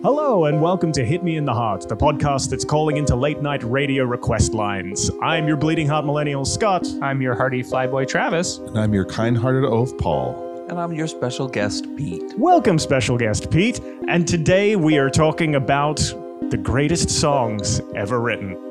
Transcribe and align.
Hello, 0.00 0.44
and 0.44 0.62
welcome 0.62 0.92
to 0.92 1.04
Hit 1.04 1.24
Me 1.24 1.36
in 1.36 1.44
the 1.44 1.52
Heart, 1.52 1.88
the 1.88 1.96
podcast 1.96 2.50
that's 2.50 2.64
calling 2.64 2.98
into 2.98 3.16
late 3.16 3.42
night 3.42 3.64
radio 3.64 4.04
request 4.04 4.54
lines. 4.54 5.10
I'm 5.20 5.48
your 5.48 5.56
bleeding 5.56 5.88
heart 5.88 6.06
millennial, 6.06 6.44
Scott. 6.44 6.86
I'm 7.02 7.20
your 7.20 7.34
hearty 7.34 7.64
flyboy 7.64 8.06
Travis. 8.06 8.58
And 8.58 8.78
I'm 8.78 8.94
your 8.94 9.04
kind 9.04 9.36
hearted 9.36 9.64
oaf, 9.64 9.90
Paul. 9.98 10.66
And 10.68 10.78
I'm 10.78 10.92
your 10.92 11.08
special 11.08 11.48
guest, 11.48 11.84
Pete. 11.96 12.32
Welcome, 12.38 12.78
special 12.78 13.18
guest 13.18 13.50
Pete. 13.50 13.80
And 14.06 14.28
today 14.28 14.76
we 14.76 14.98
are 14.98 15.10
talking 15.10 15.56
about 15.56 15.96
the 15.96 16.60
greatest 16.62 17.10
songs 17.10 17.80
ever 17.96 18.20
written. 18.20 18.67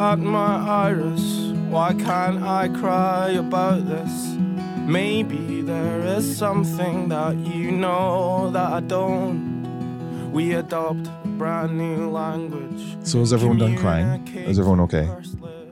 At 0.00 0.18
my 0.18 0.56
iris. 0.88 1.52
Why 1.68 1.92
can't 1.92 2.42
I 2.42 2.68
cry 2.68 3.32
about 3.32 3.86
this? 3.86 4.34
Maybe 4.86 5.60
there 5.60 6.00
is 6.00 6.38
something 6.38 7.10
that 7.10 7.36
you 7.36 7.70
know 7.70 8.50
that 8.50 8.72
I 8.72 8.80
don't. 8.80 10.32
We 10.32 10.54
adopt 10.54 11.06
a 11.06 11.28
brand 11.40 11.76
new 11.76 12.08
language. 12.10 12.96
So 13.06 13.20
is 13.20 13.32
everyone 13.32 13.58
done 13.58 13.76
crying? 13.76 14.26
Is 14.28 14.58
everyone 14.58 14.80
okay? 14.80 15.06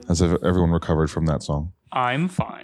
Has 0.07 0.21
everyone 0.21 0.71
recovered 0.71 1.09
from 1.09 1.25
that 1.25 1.41
song? 1.41 1.73
I'm 1.91 2.27
fine. 2.27 2.58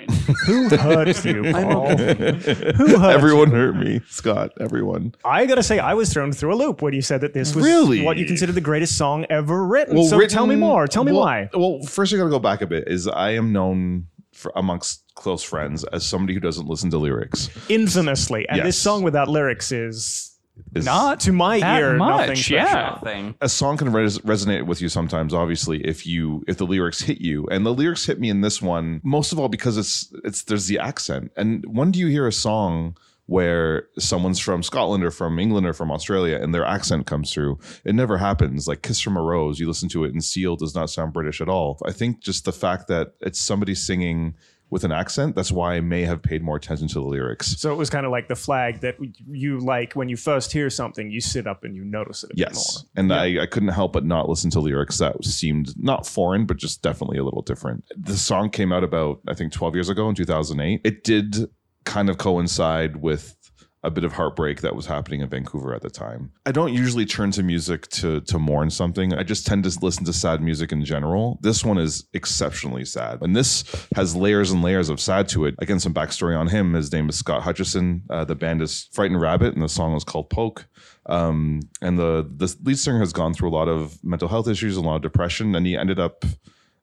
Who 0.45 0.69
hurt 0.75 1.25
you, 1.25 1.43
Paul? 1.51 1.97
Who 1.97 2.97
hurt 2.99 3.13
everyone 3.15 3.49
you? 3.51 3.55
hurt 3.55 3.75
me. 3.75 4.01
Scott, 4.09 4.51
everyone. 4.59 5.13
I 5.23 5.45
gotta 5.45 5.63
say, 5.63 5.79
I 5.79 5.93
was 5.93 6.11
thrown 6.13 6.31
through 6.31 6.53
a 6.53 6.57
loop 6.57 6.81
when 6.81 6.93
you 6.93 7.01
said 7.01 7.21
that 7.21 7.33
this 7.33 7.55
was 7.55 7.65
Really? 7.65 8.03
what 8.03 8.17
you 8.17 8.25
consider 8.25 8.51
the 8.51 8.61
greatest 8.61 8.97
song 8.97 9.25
ever 9.29 9.65
written. 9.65 10.03
so 10.07 10.19
tell 10.27 10.47
me 10.47 10.55
more. 10.55 10.87
Tell 10.87 11.03
me 11.03 11.11
well- 11.11 11.21
why. 11.21 11.49
Well, 11.53 11.81
first 11.83 12.11
you 12.11 12.17
got 12.17 12.25
to 12.25 12.29
go 12.29 12.39
back 12.39 12.61
a 12.61 12.67
bit. 12.67 12.87
Is 12.87 13.07
I 13.07 13.31
am 13.31 13.51
known 13.53 14.07
for 14.33 14.51
amongst 14.55 15.03
close 15.15 15.43
friends 15.43 15.83
as 15.85 16.05
somebody 16.05 16.33
who 16.33 16.39
doesn't 16.41 16.67
listen 16.67 16.89
to 16.91 16.97
lyrics. 16.97 17.49
Infamously, 17.69 18.45
and 18.49 18.59
this 18.59 18.75
Yes. 18.75 18.77
song 18.77 19.01
without 19.03 19.29
lyrics 19.29 19.71
Is- 19.71 20.34
Not 20.73 21.19
to 21.21 21.31
my 21.31 21.59
that 21.59 21.79
ear, 21.79 21.97
nothing 21.97 22.27
much. 22.29 22.37
special. 22.39 22.55
Yeah. 22.57 22.99
Thing. 22.99 23.35
a 23.41 23.47
song 23.49 23.77
can 23.77 23.91
res- 23.91 24.19
resonate 24.19 24.65
with 24.65 24.81
you 24.81 24.89
sometimes 24.89 25.33
obviously 25.33 25.85
if 25.85 26.05
you 26.05 26.43
if 26.47 26.57
the 26.57 26.65
lyrics 26.65 27.01
hit 27.01 27.19
you 27.21 27.45
and 27.51 27.65
the 27.65 27.73
lyrics 27.73 28.05
hit 28.05 28.19
me 28.19 28.29
in 28.29 28.41
this 28.41 28.61
one 28.61 28.99
most 29.03 29.31
of 29.31 29.39
all 29.39 29.47
because 29.49 29.77
it's 29.77 30.13
it's 30.23 30.43
there's 30.43 30.67
the 30.67 30.79
accent 30.79 31.31
and 31.37 31.63
when 31.67 31.91
do 31.91 31.99
you 31.99 32.07
hear 32.07 32.27
a 32.27 32.31
song 32.31 32.97
where 33.27 33.87
someone's 33.97 34.37
from 34.39 34.61
Scotland 34.61 35.03
or 35.03 35.09
from 35.11 35.39
England 35.39 35.65
or 35.65 35.73
from 35.73 35.89
Australia 35.91 36.37
and 36.41 36.53
their 36.53 36.65
accent 36.65 37.05
comes 37.07 37.33
through 37.33 37.57
it 37.83 37.95
never 37.95 38.17
happens 38.17 38.67
like 38.67 38.81
Kiss 38.81 38.99
from 39.01 39.17
a 39.17 39.21
Rose 39.21 39.59
you 39.59 39.67
listen 39.67 39.89
to 39.89 40.03
it 40.03 40.11
and 40.13 40.23
Seal 40.23 40.55
does 40.55 40.75
not 40.75 40.89
sound 40.89 41.13
British 41.13 41.41
at 41.41 41.49
all 41.49 41.79
I 41.85 41.91
think 41.91 42.19
just 42.21 42.45
the 42.45 42.51
fact 42.51 42.87
that 42.87 43.13
it's 43.21 43.39
somebody 43.39 43.75
singing 43.75 44.35
with 44.69 44.83
an 44.83 44.91
accent 44.91 45.35
that's 45.35 45.51
why 45.51 45.75
I 45.75 45.79
may 45.81 46.03
have 46.03 46.21
paid 46.21 46.41
more 46.43 46.55
attention 46.57 46.87
to 46.89 46.95
the 46.95 47.01
lyrics 47.05 47.59
So 47.59 47.71
it 47.71 47.75
was 47.75 47.89
kind 47.89 48.05
of 48.05 48.11
like 48.11 48.27
the 48.27 48.35
flag 48.35 48.81
that 48.81 48.95
you 49.29 49.59
like 49.59 49.93
when 49.93 50.09
you 50.09 50.17
first 50.17 50.51
hear 50.51 50.69
something, 50.69 51.09
you 51.11 51.21
sit 51.21 51.45
up 51.47 51.63
and 51.63 51.75
you 51.75 51.83
notice 51.85 52.23
it 52.23 52.31
a 52.31 52.35
bit 52.35 52.39
Yes. 52.49 52.83
more. 52.83 52.89
And 52.95 53.13
I, 53.13 53.43
I 53.43 53.45
couldn't 53.45 53.69
help 53.69 53.93
but 53.93 54.05
not 54.05 54.27
listen 54.27 54.49
to 54.51 54.59
lyrics 54.59 54.97
that 54.97 55.23
seemed 55.23 55.73
not 55.81 56.05
foreign, 56.07 56.45
but 56.45 56.57
just 56.57 56.81
definitely 56.81 57.17
a 57.17 57.23
little 57.23 57.41
different. 57.43 57.83
The 57.95 58.17
song 58.17 58.49
came 58.49 58.71
out 58.73 58.83
about, 58.83 59.19
I 59.27 59.33
think, 59.35 59.53
12 59.53 59.75
years 59.75 59.89
ago 59.89 60.09
in 60.09 60.15
2008. 60.15 60.81
It 60.83 61.03
did 61.03 61.49
kind 61.85 62.09
of 62.09 62.17
coincide 62.17 62.97
with 62.97 63.35
a 63.85 63.91
bit 63.91 64.03
of 64.03 64.13
heartbreak 64.13 64.61
that 64.61 64.75
was 64.75 64.87
happening 64.87 65.21
in 65.21 65.29
Vancouver 65.29 65.73
at 65.73 65.81
the 65.81 65.89
time. 65.89 66.31
I 66.45 66.51
don't 66.51 66.73
usually 66.73 67.05
turn 67.05 67.31
to 67.31 67.43
music 67.43 67.87
to 67.89 68.21
to 68.21 68.39
mourn 68.39 68.69
something. 68.69 69.13
I 69.13 69.23
just 69.23 69.45
tend 69.45 69.63
to 69.65 69.79
listen 69.81 70.03
to 70.05 70.13
sad 70.13 70.41
music 70.41 70.71
in 70.71 70.83
general. 70.83 71.37
This 71.41 71.63
one 71.63 71.77
is 71.77 72.05
exceptionally 72.13 72.85
sad. 72.85 73.21
And 73.21 73.35
this 73.35 73.63
has 73.95 74.15
layers 74.15 74.51
and 74.51 74.61
layers 74.61 74.89
of 74.89 74.99
sad 74.99 75.27
to 75.29 75.45
it. 75.45 75.55
Again, 75.59 75.79
some 75.79 75.93
backstory 75.93 76.37
on 76.37 76.47
him. 76.47 76.73
His 76.73 76.91
name 76.91 77.07
is 77.09 77.15
Scott 77.15 77.43
Hutchison. 77.43 78.03
Uh, 78.09 78.25
the 78.25 78.35
band 78.35 78.61
is 78.61 78.89
Frightened 78.91 79.21
Rabbit, 79.21 79.53
and 79.53 79.63
the 79.63 79.69
song 79.69 79.95
is 79.95 80.03
called 80.03 80.29
Poke. 80.29 80.65
Um, 81.07 81.61
and 81.81 81.99
the 81.99 82.27
the 82.35 82.53
lead 82.63 82.79
singer 82.79 82.99
has 82.99 83.13
gone 83.13 83.33
through 83.33 83.49
a 83.49 83.55
lot 83.55 83.67
of 83.67 84.03
mental 84.03 84.27
health 84.27 84.47
issues, 84.47 84.77
a 84.77 84.81
lot 84.81 84.95
of 84.95 85.01
depression, 85.03 85.55
and 85.55 85.65
he 85.65 85.77
ended 85.77 85.99
up, 85.99 86.25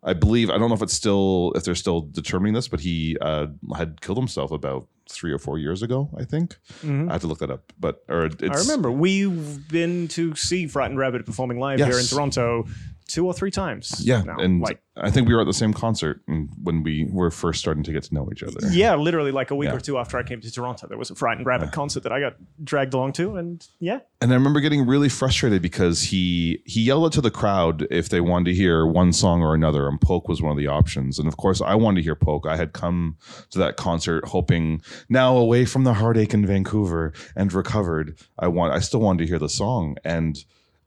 I 0.04 0.14
believe, 0.14 0.50
I 0.50 0.58
don't 0.58 0.68
know 0.68 0.74
if 0.74 0.82
it's 0.82 0.92
still 0.94 1.52
if 1.54 1.64
they're 1.64 1.74
still 1.76 2.00
determining 2.00 2.54
this, 2.54 2.68
but 2.68 2.80
he 2.80 3.16
uh, 3.20 3.46
had 3.76 4.00
killed 4.00 4.18
himself 4.18 4.50
about 4.50 4.88
three 5.08 5.32
or 5.32 5.38
four 5.38 5.58
years 5.58 5.82
ago. 5.82 6.10
I 6.18 6.24
think 6.24 6.56
Mhm. 6.82 7.08
I 7.08 7.12
have 7.12 7.20
to 7.22 7.26
look 7.26 7.38
that 7.40 7.50
up, 7.50 7.72
but 7.78 8.02
or 8.08 8.24
it's, 8.26 8.42
I 8.42 8.54
remember 8.60 8.90
we've 8.90 9.68
been 9.68 10.08
to 10.08 10.34
see 10.34 10.66
Frightened 10.66 10.98
Rabbit 10.98 11.24
performing 11.26 11.58
live 11.60 11.78
here 11.78 11.98
in 11.98 12.04
Toronto 12.06 12.66
two 13.08 13.26
or 13.26 13.34
three 13.34 13.50
times. 13.50 14.00
Yeah, 14.04 14.22
now. 14.22 14.36
and 14.38 14.60
like 14.60 14.80
I 14.96 15.10
think 15.10 15.26
we 15.26 15.34
were 15.34 15.40
at 15.40 15.46
the 15.46 15.54
same 15.54 15.72
concert 15.72 16.20
when 16.26 16.82
we 16.82 17.08
were 17.10 17.30
first 17.30 17.60
starting 17.60 17.82
to 17.84 17.92
get 17.92 18.02
to 18.04 18.14
know 18.14 18.28
each 18.30 18.42
other. 18.42 18.58
yeah, 18.72 18.94
literally 18.94 19.32
like 19.32 19.50
a 19.50 19.54
week 19.54 19.70
Yeah. 19.70 19.76
or 19.76 19.80
two 19.80 19.96
after 19.98 20.18
I 20.18 20.22
came 20.22 20.40
to 20.42 20.50
Toronto, 20.50 20.86
there 20.86 20.98
was 20.98 21.10
a 21.10 21.14
Fright 21.14 21.32
Frightened 21.32 21.46
Rabbit 21.46 21.72
concert 21.72 22.02
that 22.02 22.12
I 22.12 22.20
got 22.20 22.34
dragged 22.62 22.92
along 22.92 23.12
to, 23.14 23.36
and 23.36 23.66
yeah, 23.80 24.00
And 24.20 24.30
I 24.32 24.34
remember 24.34 24.60
getting 24.60 24.86
really 24.86 25.08
frustrated 25.08 25.62
because 25.62 26.02
he 26.04 26.62
he 26.66 26.82
yelled 26.82 27.04
out 27.06 27.12
to 27.14 27.20
the 27.22 27.30
crowd 27.30 27.86
if 27.90 28.08
they 28.10 28.20
wanted 28.20 28.46
to 28.50 28.54
hear 28.54 28.86
one 28.86 29.12
song 29.14 29.42
or 29.42 29.54
another, 29.54 29.88
and 29.88 30.00
Poke 30.00 30.28
was 30.28 30.42
one 30.42 30.52
of 30.52 30.58
the 30.58 30.66
options. 30.66 31.19
And 31.19 31.26
of 31.26 31.36
course, 31.38 31.60
I 31.62 31.74
wanted 31.74 32.00
to 32.00 32.04
hear 32.04 32.14
Poke. 32.14 32.46
I 32.46 32.56
had 32.56 32.72
come 32.74 33.16
to 33.50 33.58
that 33.60 33.76
concert 33.76 34.26
hoping 34.26 34.82
now 35.08 35.36
away 35.38 35.64
from 35.64 35.84
the 35.84 35.94
heartache 35.94 36.34
in 36.34 36.44
Vancouver 36.46 37.12
and 37.34 37.52
recovered. 37.52 38.19
I 38.38 38.48
want 38.48 38.74
I 38.74 38.80
still 38.80 39.00
wanted 39.00 39.20
to 39.24 39.26
hear 39.28 39.38
the 39.38 39.48
song 39.48 39.96
and. 40.04 40.36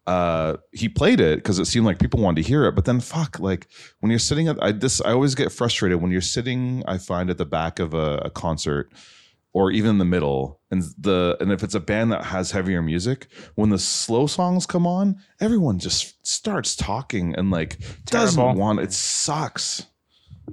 Uh, 0.08 0.58
he 0.72 0.88
played 0.88 1.20
it 1.20 1.38
because 1.38 1.58
it 1.58 1.66
seemed 1.66 1.86
like 1.86 2.00
people 2.00 2.20
wanted 2.20 2.44
to 2.44 2.48
hear 2.48 2.66
it, 2.66 2.74
but 2.74 2.86
then 2.86 3.00
fuck, 3.00 3.40
like 3.40 3.68
when 4.00 4.12
you're 4.12 4.20
sitting 4.20 4.48
at 4.48 4.62
I 4.62 4.72
this, 4.72 5.02
I 5.02 5.12
always 5.12 5.34
get 5.34 5.52
frustrated 5.52 6.02
when 6.02 6.12
you're 6.12 6.22
sitting. 6.22 6.84
I 6.88 7.00
find 7.00 7.30
at 7.30 7.38
the 7.38 7.46
back 7.46 7.80
of 7.80 7.94
a, 7.96 8.18
a 8.18 8.30
concert, 8.30 8.92
or 9.56 9.72
even 9.72 9.92
in 9.92 9.98
the 9.98 10.06
middle 10.06 10.60
and 10.70 10.84
the 10.98 11.38
and 11.40 11.52
if 11.52 11.64
it's 11.64 11.74
a 11.74 11.80
band 11.80 12.12
that 12.12 12.26
has 12.26 12.52
heavier 12.52 12.82
music 12.82 13.28
when 13.56 13.70
the 13.70 13.80
slow 13.80 14.28
songs 14.28 14.66
come 14.66 14.86
on 14.86 15.16
everyone 15.40 15.80
just 15.80 16.28
starts 16.28 16.76
talking 16.76 17.34
and 17.36 17.50
like 17.50 17.80
doesn't 18.06 18.58
want 18.58 18.80
it 18.80 18.92
sucks 18.92 19.88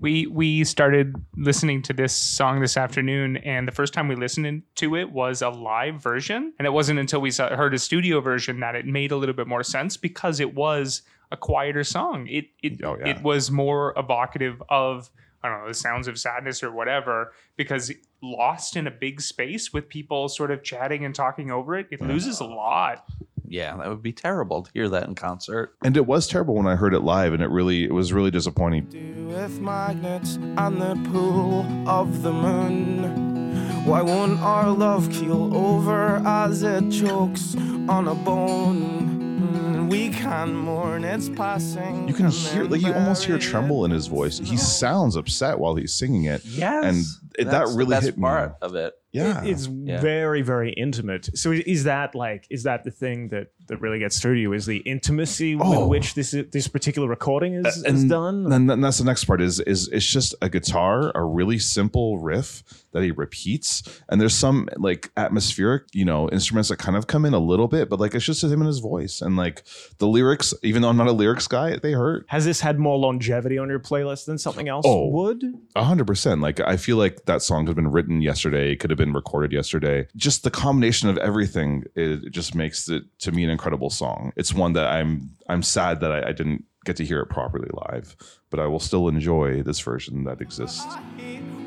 We 0.00 0.26
we 0.26 0.64
started 0.64 1.14
listening 1.36 1.82
to 1.82 1.92
this 1.92 2.12
song 2.12 2.60
this 2.60 2.76
afternoon, 2.76 3.36
and 3.38 3.68
the 3.68 3.72
first 3.72 3.92
time 3.92 4.08
we 4.08 4.14
listened 4.16 4.62
to 4.76 4.96
it 4.96 5.12
was 5.12 5.42
a 5.42 5.50
live 5.50 6.02
version, 6.02 6.52
and 6.58 6.66
it 6.66 6.70
wasn't 6.70 6.98
until 6.98 7.20
we 7.20 7.30
saw, 7.30 7.54
heard 7.54 7.74
a 7.74 7.78
studio 7.78 8.20
version 8.20 8.60
that 8.60 8.74
it 8.74 8.86
made 8.86 9.12
a 9.12 9.16
little 9.16 9.34
bit 9.34 9.46
more 9.46 9.62
sense 9.62 9.96
because 9.96 10.40
it 10.40 10.54
was 10.54 11.02
a 11.30 11.36
quieter 11.36 11.84
song. 11.84 12.26
It 12.26 12.46
it 12.62 12.82
Oh, 12.84 12.96
yeah. 12.98 13.08
it 13.08 13.22
was 13.22 13.50
more 13.50 13.92
evocative 13.96 14.62
of 14.68 15.10
I 15.42 15.48
don't 15.48 15.62
know 15.62 15.68
the 15.68 15.74
sounds 15.74 16.08
of 16.08 16.18
sadness 16.18 16.62
or 16.62 16.70
whatever 16.70 17.32
because 17.56 17.92
lost 18.22 18.76
in 18.76 18.86
a 18.86 18.90
big 18.90 19.20
space 19.20 19.72
with 19.72 19.88
people 19.88 20.28
sort 20.28 20.50
of 20.50 20.62
chatting 20.62 21.04
and 21.04 21.14
talking 21.14 21.50
over 21.50 21.76
it, 21.76 21.88
it 21.90 22.00
loses 22.00 22.40
a 22.40 22.44
lot. 22.44 23.04
Yeah, 23.52 23.76
that 23.76 23.88
would 23.88 24.02
be 24.02 24.12
terrible 24.12 24.62
to 24.62 24.70
hear 24.72 24.88
that 24.88 25.06
in 25.08 25.14
concert. 25.14 25.74
and 25.84 25.96
it 25.96 26.06
was 26.06 26.26
terrible 26.26 26.54
when 26.54 26.66
i 26.66 26.74
heard 26.74 26.94
it 26.94 27.00
live 27.00 27.32
and 27.34 27.42
it 27.42 27.50
really 27.50 27.84
it 27.84 27.92
was 27.92 28.12
really 28.12 28.30
disappointing 28.30 28.84
With 29.28 29.60
magnets 29.60 30.36
and 30.36 30.80
the 30.80 30.94
pull 31.10 31.64
of 31.88 32.22
the 32.22 32.32
moon. 32.32 33.84
Why 33.84 34.00
won't 34.00 34.38
our 34.40 34.70
love 34.70 35.10
keel 35.10 35.54
over 35.56 36.22
as 36.24 36.62
it 36.62 36.90
chokes 36.90 37.54
on 37.88 38.06
a 38.08 38.14
bone? 38.14 39.88
We 39.88 40.08
can 40.10 40.54
mourn 40.54 41.04
its 41.04 41.28
passing. 41.28 42.08
you 42.08 42.14
can 42.14 42.28
hear 42.30 42.64
like 42.64 42.80
you 42.80 42.92
almost 42.94 43.24
hear 43.24 43.36
bury 43.38 43.50
tremble 43.50 43.84
in 43.84 43.90
his 43.90 44.06
voice 44.06 44.38
he 44.38 44.56
sounds 44.56 45.16
upset 45.16 45.58
while 45.58 45.74
he's 45.74 45.92
singing 45.92 46.24
it 46.24 46.42
Yes, 46.44 46.84
And 46.84 46.96
it- 47.38 47.44
that 47.44 47.50
that's 47.50 47.72
the 47.72 47.76
really 47.78 47.90
best 47.96 48.06
hit 48.06 48.16
me. 48.16 48.22
part 48.22 48.56
of 48.62 48.74
it. 48.76 48.94
Yeah 49.12 49.42
it's 49.44 49.66
Yeah. 49.66 50.00
very 50.00 50.42
very 50.42 50.72
intimate. 50.72 51.28
So 51.38 51.52
is 51.52 51.84
that 51.84 52.14
like 52.14 52.46
is 52.50 52.62
that 52.64 52.84
the 52.84 52.90
thing 52.90 53.28
that 53.28 53.48
that 53.72 53.80
really 53.80 53.98
gets 53.98 54.20
through 54.20 54.34
to 54.34 54.40
you 54.40 54.52
is 54.52 54.66
the 54.66 54.78
intimacy 54.78 55.56
Oh. 55.58 55.80
with 55.80 55.88
which 55.88 56.14
this 56.14 56.32
this 56.52 56.68
particular 56.68 57.08
recording 57.08 57.54
is, 57.54 57.78
is 57.78 57.82
and 57.84 58.10
done. 58.10 58.48
then 58.50 58.66
then 58.66 58.80
that's 58.82 58.98
the 58.98 59.04
next 59.04 59.24
part 59.24 59.40
is 59.40 59.60
is 59.60 59.88
it's 59.88 60.04
just 60.06 60.34
a 60.42 60.48
guitar 60.50 61.10
a 61.14 61.24
really 61.24 61.58
simple 61.58 62.18
riff 62.18 62.62
that 62.92 63.02
he 63.02 63.10
repeats 63.10 63.82
and 64.10 64.20
there's 64.20 64.34
some 64.34 64.68
like 64.76 65.10
atmospheric 65.16 65.84
you 65.94 66.04
know 66.04 66.28
instruments 66.30 66.68
that 66.68 66.76
kind 66.76 66.96
of 66.98 67.06
come 67.06 67.24
in 67.24 67.32
a 67.32 67.38
little 67.38 67.66
bit 67.68 67.88
but 67.88 67.98
like 67.98 68.14
it's 68.14 68.26
just 68.26 68.44
him 68.44 68.52
and 68.60 68.66
his 68.66 68.80
voice 68.80 69.22
and 69.22 69.36
like 69.36 69.62
the 69.98 70.06
lyrics 70.06 70.52
even 70.62 70.82
though 70.82 70.88
i'm 70.90 70.96
not 70.98 71.06
a 71.06 71.12
lyrics 71.12 71.48
guy 71.48 71.76
they 71.78 71.92
hurt 71.92 72.26
Has 72.28 72.44
this 72.44 72.60
had 72.60 72.78
more 72.78 72.98
longevity 72.98 73.56
on 73.56 73.68
your 73.70 73.80
playlist 73.80 74.26
than 74.26 74.36
something 74.38 74.68
else 74.68 74.84
Oh. 74.86 75.08
would? 75.08 75.42
A 75.76 75.84
hundred 75.84 76.06
percent. 76.06 76.40
Like 76.40 76.58
I 76.60 76.76
feel 76.76 76.96
like 76.96 77.24
that 77.26 77.40
song 77.40 77.64
could 77.64 77.68
have 77.70 77.76
been 77.76 77.90
written 77.92 78.20
yesterday, 78.20 78.74
could 78.76 78.90
have 78.90 78.98
been 78.98 79.12
recorded 79.12 79.52
yesterday. 79.52 80.06
Just 80.16 80.42
the 80.42 80.50
combination 80.50 81.08
of 81.08 81.16
everything, 81.18 81.84
it, 81.94 82.24
it 82.24 82.30
just 82.32 82.54
makes 82.54 82.88
it 82.88 83.04
to 83.20 83.30
me 83.32 83.44
an 83.44 83.50
incredible 83.62 83.90
song. 83.90 84.32
It's 84.36 84.52
one 84.52 84.72
that 84.72 84.88
I'm 84.88 85.30
I'm 85.48 85.62
sad 85.62 86.00
that 86.00 86.10
I, 86.10 86.30
I 86.30 86.32
didn't 86.32 86.64
get 86.84 86.96
to 86.96 87.04
hear 87.04 87.20
it 87.20 87.26
properly 87.26 87.68
live, 87.90 88.16
but 88.50 88.58
I 88.58 88.66
will 88.66 88.80
still 88.80 89.06
enjoy 89.06 89.62
this 89.62 89.78
version 89.78 90.24
that 90.24 90.40
exists. 90.40 90.82
I 90.84 90.98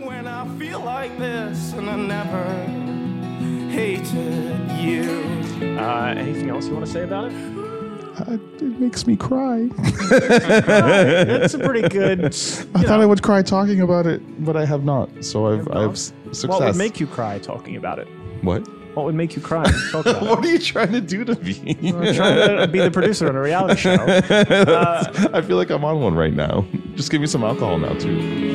when 0.04 0.28
I 0.28 0.46
feel 0.60 0.82
like 0.82 1.18
this, 1.18 1.72
and 1.72 1.90
I 1.90 1.96
never 1.96 2.44
hated 3.72 4.72
you. 4.78 5.80
Uh, 5.80 6.14
anything 6.18 6.50
else 6.50 6.68
you 6.68 6.74
want 6.74 6.86
to 6.86 6.92
say 6.92 7.04
about 7.04 7.32
it? 7.32 7.62
it 8.28 8.80
makes 8.80 9.08
me 9.08 9.16
cry. 9.16 9.70
That's 10.10 11.54
a 11.54 11.60
pretty 11.60 11.88
good. 11.88 12.26
I 12.26 12.30
thought 12.84 13.00
I 13.00 13.06
would 13.06 13.24
cry 13.24 13.42
talking 13.42 13.80
about 13.80 14.06
it, 14.06 14.22
but 14.44 14.58
I 14.58 14.66
have 14.66 14.84
not. 14.84 15.24
So 15.24 15.48
I've? 15.48 15.68
I've 15.72 15.92
s- 15.92 16.14
success. 16.32 16.48
What 16.50 16.62
would 16.62 16.76
make 16.76 17.00
you 17.00 17.08
cry 17.08 17.40
talking 17.40 17.78
about 17.78 18.00
it? 18.00 18.08
what? 18.42 18.68
What 18.96 19.06
would 19.06 19.16
make 19.16 19.36
you 19.36 19.42
cry 19.42 19.66
talk 19.92 20.06
about 20.06 20.24
it? 20.24 20.30
What 20.30 20.40
are 20.44 20.48
you 20.48 20.58
trying 20.58 20.94
to 20.94 21.02
do 21.02 21.26
to 21.26 21.36
me? 21.36 21.76
I'm 21.94 22.14
trying 22.16 22.58
to 22.58 22.68
be 22.68 22.80
the 22.80 22.90
producer 22.90 23.28
on 23.30 23.36
a 23.36 23.42
reality 23.42 23.76
show. 23.82 23.94
Uh, 23.94 25.30
I 25.34 25.42
feel 25.42 25.58
like 25.58 25.70
I'm 25.70 25.84
on 25.84 26.00
one 26.00 26.16
right 26.16 26.34
now. 26.34 26.66
Just 26.96 27.12
give 27.12 27.20
me 27.20 27.28
some 27.28 27.44
alcohol 27.44 27.78
now 27.78 27.94
too. 27.94 28.55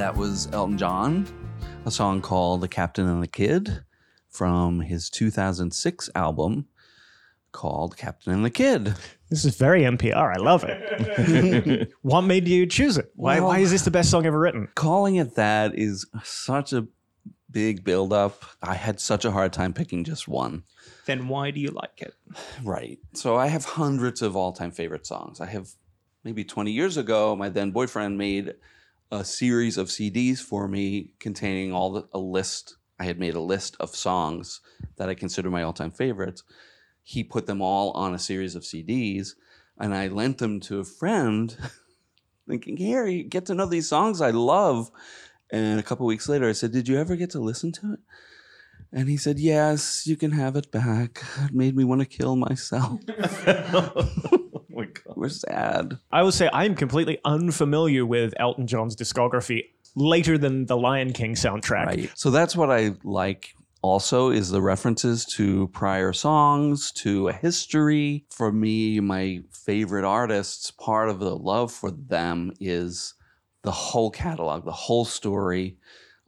That 0.00 0.16
was 0.16 0.48
Elton 0.54 0.78
John, 0.78 1.26
a 1.84 1.90
song 1.90 2.22
called 2.22 2.62
The 2.62 2.68
Captain 2.68 3.06
and 3.06 3.22
the 3.22 3.28
Kid 3.28 3.84
from 4.30 4.80
his 4.80 5.10
2006 5.10 6.08
album 6.14 6.64
called 7.52 7.98
Captain 7.98 8.32
and 8.32 8.42
the 8.42 8.48
Kid. 8.48 8.94
this 9.28 9.44
is 9.44 9.56
very 9.56 9.82
NPR. 9.82 10.34
I 10.34 10.38
love 10.38 10.64
it. 10.66 11.92
what 12.00 12.22
made 12.22 12.48
you 12.48 12.64
choose 12.64 12.96
it? 12.96 13.12
Why, 13.14 13.40
Well- 13.40 13.48
why 13.48 13.58
is 13.58 13.70
this 13.70 13.82
the 13.82 13.90
best 13.90 14.10
song 14.10 14.24
ever 14.24 14.38
written? 14.38 14.68
Calling 14.74 15.16
it 15.16 15.34
that 15.34 15.78
is 15.78 16.06
such 16.24 16.72
a 16.72 16.86
big 17.50 17.84
buildup. 17.84 18.42
I 18.62 18.76
had 18.76 19.00
such 19.00 19.26
a 19.26 19.30
hard 19.30 19.52
time 19.52 19.74
picking 19.74 20.04
just 20.04 20.26
one. 20.26 20.62
Then 21.04 21.28
why 21.28 21.50
do 21.50 21.60
you 21.60 21.72
like 21.72 22.00
it? 22.00 22.14
Right. 22.64 22.98
So 23.12 23.36
I 23.36 23.48
have 23.48 23.66
hundreds 23.66 24.22
of 24.22 24.34
all 24.34 24.52
time 24.52 24.70
favorite 24.70 25.06
songs. 25.06 25.42
I 25.42 25.46
have 25.46 25.68
maybe 26.24 26.42
20 26.42 26.72
years 26.72 26.96
ago, 26.96 27.36
my 27.36 27.50
then 27.50 27.70
boyfriend 27.70 28.16
made 28.16 28.54
a 29.10 29.24
series 29.24 29.76
of 29.76 29.88
CDs 29.88 30.38
for 30.38 30.68
me 30.68 31.10
containing 31.18 31.72
all 31.72 31.92
the, 31.92 32.08
a 32.12 32.18
list. 32.18 32.76
I 32.98 33.04
had 33.04 33.18
made 33.18 33.34
a 33.34 33.40
list 33.40 33.76
of 33.80 33.96
songs 33.96 34.60
that 34.96 35.08
I 35.08 35.14
consider 35.14 35.50
my 35.50 35.62
all 35.62 35.72
time 35.72 35.90
favorites. 35.90 36.42
He 37.02 37.24
put 37.24 37.46
them 37.46 37.60
all 37.62 37.90
on 37.92 38.14
a 38.14 38.18
series 38.18 38.54
of 38.54 38.62
CDs 38.62 39.34
and 39.78 39.94
I 39.94 40.08
lent 40.08 40.38
them 40.38 40.60
to 40.60 40.80
a 40.80 40.84
friend 40.84 41.56
thinking, 42.48 42.76
Harry, 42.76 43.22
get 43.22 43.46
to 43.46 43.54
know 43.54 43.66
these 43.66 43.88
songs 43.88 44.20
I 44.20 44.30
love. 44.30 44.90
And 45.50 45.80
a 45.80 45.82
couple 45.82 46.06
weeks 46.06 46.28
later, 46.28 46.48
I 46.48 46.52
said, 46.52 46.72
Did 46.72 46.86
you 46.86 46.98
ever 46.98 47.16
get 47.16 47.30
to 47.30 47.40
listen 47.40 47.72
to 47.72 47.94
it? 47.94 48.00
And 48.92 49.08
he 49.08 49.16
said, 49.16 49.38
Yes, 49.38 50.06
you 50.06 50.16
can 50.16 50.32
have 50.32 50.54
it 50.54 50.70
back. 50.70 51.24
It 51.44 51.54
made 51.54 51.74
me 51.74 51.84
want 51.84 52.02
to 52.02 52.06
kill 52.06 52.36
myself. 52.36 53.00
We're 55.20 55.28
sad. 55.28 55.98
I 56.10 56.22
will 56.22 56.32
say 56.32 56.48
I'm 56.50 56.74
completely 56.74 57.18
unfamiliar 57.26 58.06
with 58.06 58.32
Elton 58.38 58.66
John's 58.66 58.96
discography 58.96 59.64
later 59.94 60.38
than 60.38 60.64
the 60.64 60.78
Lion 60.78 61.12
King 61.12 61.34
soundtrack. 61.34 61.86
Right. 61.86 62.10
So 62.14 62.30
that's 62.30 62.56
what 62.56 62.70
I 62.70 62.94
like 63.04 63.52
also 63.82 64.30
is 64.30 64.48
the 64.48 64.62
references 64.62 65.26
to 65.36 65.68
prior 65.68 66.14
songs, 66.14 66.90
to 66.92 67.28
a 67.28 67.34
history. 67.34 68.24
For 68.30 68.50
me, 68.50 68.98
my 69.00 69.42
favorite 69.52 70.06
artists, 70.06 70.70
part 70.70 71.10
of 71.10 71.18
the 71.18 71.36
love 71.36 71.70
for 71.70 71.90
them 71.90 72.52
is 72.58 73.12
the 73.60 73.72
whole 73.72 74.10
catalog, 74.10 74.64
the 74.64 74.72
whole 74.72 75.04
story 75.04 75.76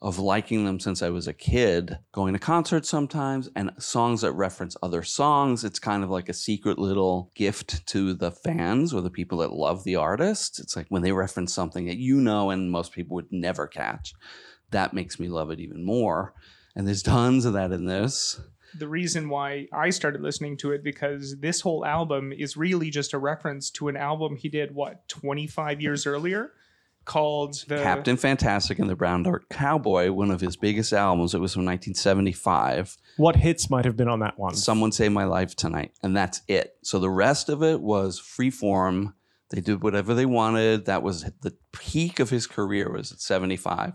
of 0.03 0.19
liking 0.19 0.65
them 0.65 0.81
since 0.81 1.01
I 1.01 1.11
was 1.11 1.29
a 1.29 1.33
kid, 1.33 1.97
going 2.11 2.33
to 2.33 2.39
concerts 2.41 2.89
sometimes, 2.91 3.49
and 3.55 3.71
songs 3.79 4.23
that 4.23 4.33
reference 4.33 4.77
other 4.83 5.05
songs. 5.05 5.63
It's 5.63 5.79
kind 5.79 6.03
of 6.03 6.11
like 6.11 6.29
a 6.29 6.35
secret 6.35 6.77
little 6.77 7.31
gift 7.37 7.87
to 7.87 8.13
the 8.13 8.33
fans 8.33 8.93
or 8.93 9.01
the 9.01 9.11
people 9.11 9.39
that 9.39 9.53
love 9.53 9.85
the 9.85 9.95
artist. 9.95 10.59
It's 10.59 10.75
like 10.75 10.87
when 10.89 11.03
they 11.03 11.13
reference 11.13 11.55
something 11.55 11.87
that 11.87 11.99
you 11.99 12.17
know 12.17 12.51
and 12.51 12.69
most 12.71 12.93
people 12.93 13.15
would 13.15 13.31
never 13.31 13.69
catch. 13.69 14.13
That 14.73 14.93
makes 14.93 15.21
me 15.21 15.29
love 15.29 15.51
it 15.53 15.61
even 15.61 15.85
more. 15.85 16.35
And 16.75 16.87
there's 16.87 17.03
tons 17.03 17.45
of 17.45 17.53
that 17.53 17.71
in 17.71 17.87
this. 17.87 18.41
the 18.77 18.89
reason 18.89 19.29
why 19.29 19.69
I 19.73 19.91
started 19.91 20.23
listening 20.23 20.57
to 20.59 20.73
it 20.73 20.83
because 20.83 21.37
this 21.39 21.61
whole 21.61 21.85
album 21.85 22.33
is 22.33 22.57
really 22.57 22.91
just 22.91 23.13
a 23.13 23.19
reference 23.19 23.71
to 23.73 23.89
an 23.89 23.97
album 23.97 24.37
he 24.37 24.49
did 24.49 24.75
what 24.75 25.07
25 25.09 25.81
years 25.81 26.07
earlier 26.07 26.53
called 27.05 27.65
the 27.69 27.77
Captain 27.77 28.17
Fantastic 28.17 28.79
and 28.79 28.89
the 28.89 28.97
Brown 28.97 29.23
Dirt 29.23 29.49
Cowboy, 29.49 30.13
one 30.13 30.31
of 30.31 30.41
his 30.41 30.57
biggest 30.57 30.93
albums. 30.93 31.35
It 31.35 31.41
was 31.41 31.55
from 31.55 31.65
1975. 31.65 32.97
What 33.17 33.37
hits 33.37 33.71
might 33.71 33.85
have 33.85 33.97
been 33.97 34.09
on 34.09 34.21
that 34.21 34.39
one? 34.39 34.55
Someone 34.55 34.93
Save 34.93 35.13
My 35.13 35.25
Life 35.25 35.57
Tonight. 35.57 35.93
And 36.03 36.17
that's 36.17 36.43
it. 36.49 36.77
So 36.83 36.99
the 36.99 37.11
rest 37.11 37.49
of 37.49 37.63
it 37.63 37.81
was 37.81 38.21
freeform. 38.21 39.15
They 39.51 39.61
did 39.61 39.83
whatever 39.83 40.15
they 40.15 40.27
wanted. 40.27 40.87
That 40.87 41.03
was 41.03 41.25
the 41.43 41.55
peak 41.73 42.21
of 42.21 42.31
his 42.31 42.47
career 42.47 42.91
was 42.91 43.13
at 43.13 43.21
75. 43.21 43.93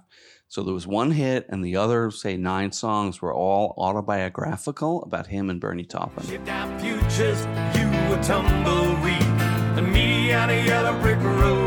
So 0.50 0.64
there 0.64 0.74
was 0.74 0.88
one 0.88 1.12
hit, 1.12 1.46
and 1.50 1.62
the 1.62 1.76
other, 1.76 2.10
say, 2.10 2.38
nine 2.38 2.72
songs 2.72 3.22
were 3.22 3.34
all 3.34 3.74
autobiographical 3.78 5.04
about 5.04 5.28
him 5.28 5.50
and 5.50 5.60
Bernie 5.60 5.84
Taupin. 5.84 6.24
Futures, 6.24 7.42
you 7.76 7.90
a 8.14 8.20
tumbleweed, 8.24 9.22
and 9.78 9.92
me 9.92 10.32
on 10.32 10.50
a 10.50 10.66
yellow 10.66 10.98
brick 11.02 11.20
road, 11.20 11.67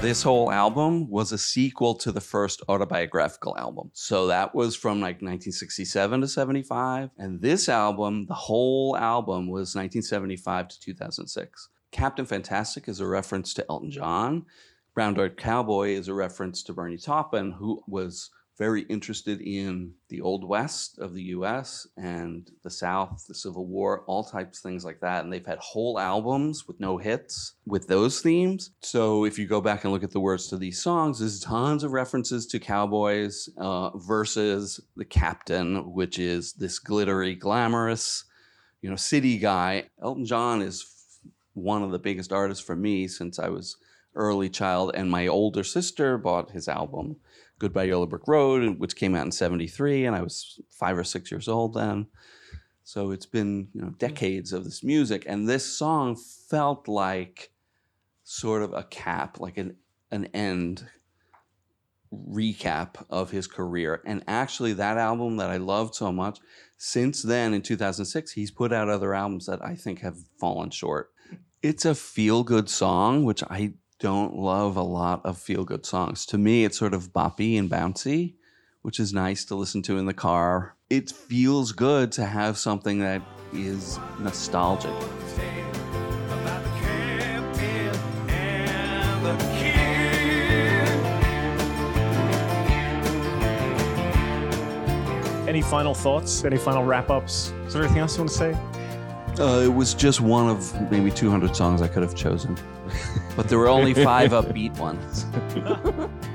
this 0.00 0.22
whole 0.22 0.50
album 0.50 1.10
was 1.10 1.32
a 1.32 1.38
sequel 1.38 1.94
to 1.94 2.12
the 2.12 2.20
first 2.20 2.62
autobiographical 2.68 3.56
album. 3.58 3.90
So 3.94 4.28
that 4.28 4.54
was 4.54 4.76
from 4.76 5.00
like 5.00 5.16
1967 5.16 6.20
to 6.20 6.28
75. 6.28 7.10
And 7.18 7.40
this 7.42 7.68
album, 7.68 8.26
the 8.26 8.34
whole 8.34 8.96
album 8.96 9.48
was 9.48 9.74
1975 9.74 10.68
to 10.68 10.80
2006. 10.80 11.68
Captain 11.90 12.24
Fantastic 12.24 12.88
is 12.88 13.00
a 13.00 13.06
reference 13.06 13.52
to 13.54 13.66
Elton 13.68 13.90
John. 13.90 14.46
Brown 14.94 15.14
Dirt 15.14 15.36
Cowboy 15.36 15.90
is 15.90 16.08
a 16.08 16.14
reference 16.14 16.62
to 16.64 16.72
Bernie 16.72 16.96
Taupin, 16.96 17.52
who 17.52 17.82
was 17.86 18.30
very 18.58 18.82
interested 18.82 19.40
in 19.40 19.92
the 20.08 20.20
Old 20.20 20.46
West 20.46 20.98
of 20.98 21.14
the 21.14 21.22
US 21.24 21.86
and 21.96 22.50
the 22.64 22.70
South, 22.70 23.24
the 23.28 23.34
Civil 23.34 23.66
War, 23.66 24.02
all 24.06 24.24
types 24.24 24.58
of 24.58 24.62
things 24.62 24.84
like 24.84 25.00
that. 25.00 25.22
And 25.22 25.32
they've 25.32 25.46
had 25.46 25.58
whole 25.58 25.98
albums 25.98 26.66
with 26.66 26.80
no 26.80 26.98
hits 26.98 27.54
with 27.66 27.86
those 27.86 28.20
themes. 28.20 28.70
So 28.82 29.24
if 29.24 29.38
you 29.38 29.46
go 29.46 29.60
back 29.60 29.84
and 29.84 29.92
look 29.92 30.02
at 30.02 30.10
the 30.10 30.20
words 30.20 30.48
to 30.48 30.56
these 30.56 30.82
songs, 30.82 31.20
there's 31.20 31.40
tons 31.40 31.84
of 31.84 31.92
references 31.92 32.46
to 32.48 32.58
cowboys 32.58 33.48
uh, 33.56 33.96
versus 33.96 34.80
the 34.96 35.04
captain, 35.04 35.92
which 35.92 36.18
is 36.18 36.52
this 36.54 36.80
glittery, 36.80 37.36
glamorous, 37.36 38.24
you 38.82 38.90
know, 38.90 38.96
city 38.96 39.38
guy. 39.38 39.84
Elton 40.02 40.26
John 40.26 40.62
is 40.62 40.82
f- 40.82 41.30
one 41.54 41.84
of 41.84 41.92
the 41.92 41.98
biggest 42.00 42.32
artists 42.32 42.64
for 42.64 42.74
me 42.74 43.06
since 43.06 43.38
I 43.38 43.48
was 43.50 43.76
early 44.14 44.48
child 44.48 44.90
and 44.94 45.08
my 45.08 45.28
older 45.28 45.62
sister 45.62 46.18
bought 46.18 46.50
his 46.50 46.66
album 46.66 47.16
goodbye 47.58 47.84
yellow 47.84 48.06
brick 48.06 48.26
road 48.26 48.78
which 48.78 48.96
came 48.96 49.14
out 49.14 49.24
in 49.24 49.32
73 49.32 50.04
and 50.04 50.14
i 50.14 50.22
was 50.22 50.60
five 50.70 50.96
or 50.96 51.04
six 51.04 51.30
years 51.30 51.48
old 51.48 51.74
then. 51.74 52.06
So 52.84 53.10
it's 53.10 53.26
been 53.26 53.68
you 53.74 53.82
know 53.82 53.90
decades 53.98 54.52
of 54.52 54.64
this 54.64 54.82
music 54.82 55.24
and 55.26 55.46
this 55.46 55.66
song 55.66 56.16
felt 56.48 56.88
like 56.88 57.50
sort 58.24 58.62
of 58.62 58.72
a 58.72 58.84
cap 58.84 59.40
like 59.40 59.58
an, 59.58 59.76
an 60.10 60.26
end 60.26 60.86
recap 62.10 63.04
of 63.10 63.30
his 63.30 63.46
career. 63.46 64.02
And 64.06 64.24
actually 64.26 64.72
that 64.74 64.96
album 64.96 65.36
that 65.36 65.50
i 65.50 65.58
loved 65.58 65.94
so 65.94 66.12
much 66.12 66.38
since 66.78 67.22
then 67.22 67.52
in 67.52 67.60
2006 67.60 68.32
he's 68.32 68.50
put 68.50 68.72
out 68.72 68.88
other 68.88 69.12
albums 69.12 69.46
that 69.46 69.62
i 69.62 69.74
think 69.74 70.00
have 70.00 70.16
fallen 70.40 70.70
short. 70.70 71.10
It's 71.60 71.84
a 71.84 71.94
feel 71.94 72.44
good 72.44 72.70
song, 72.70 73.24
which 73.24 73.42
I 73.42 73.74
don't 73.98 74.36
love 74.36 74.76
a 74.76 74.82
lot 74.82 75.24
of 75.24 75.38
feel 75.38 75.64
good 75.64 75.84
songs. 75.84 76.24
To 76.26 76.38
me, 76.38 76.64
it's 76.64 76.78
sort 76.78 76.94
of 76.94 77.12
boppy 77.12 77.58
and 77.58 77.68
bouncy, 77.68 78.34
which 78.82 79.00
is 79.00 79.12
nice 79.12 79.44
to 79.46 79.56
listen 79.56 79.82
to 79.82 79.98
in 79.98 80.06
the 80.06 80.14
car. 80.14 80.76
It 80.88 81.10
feels 81.10 81.72
good 81.72 82.12
to 82.12 82.24
have 82.24 82.56
something 82.58 83.00
that 83.00 83.22
is 83.52 83.98
nostalgic. 84.20 84.92
Any 95.48 95.62
final 95.62 95.94
thoughts? 95.94 96.44
Any 96.44 96.58
final 96.58 96.84
wrap 96.84 97.10
ups? 97.10 97.52
Is 97.66 97.72
there 97.72 97.82
anything 97.82 98.00
else 98.00 98.16
you 98.16 98.22
want 98.22 98.30
to 98.30 98.36
say? 98.36 98.77
Uh, 99.38 99.62
it 99.64 99.72
was 99.72 99.94
just 99.94 100.20
one 100.20 100.48
of 100.48 100.90
maybe 100.90 101.10
200 101.10 101.54
songs 101.54 101.80
I 101.80 101.88
could 101.88 102.02
have 102.02 102.14
chosen, 102.14 102.56
but 103.36 103.48
there 103.48 103.58
were 103.58 103.68
only 103.68 103.94
five 103.94 104.30
upbeat 104.40 104.76
ones. 104.78 105.26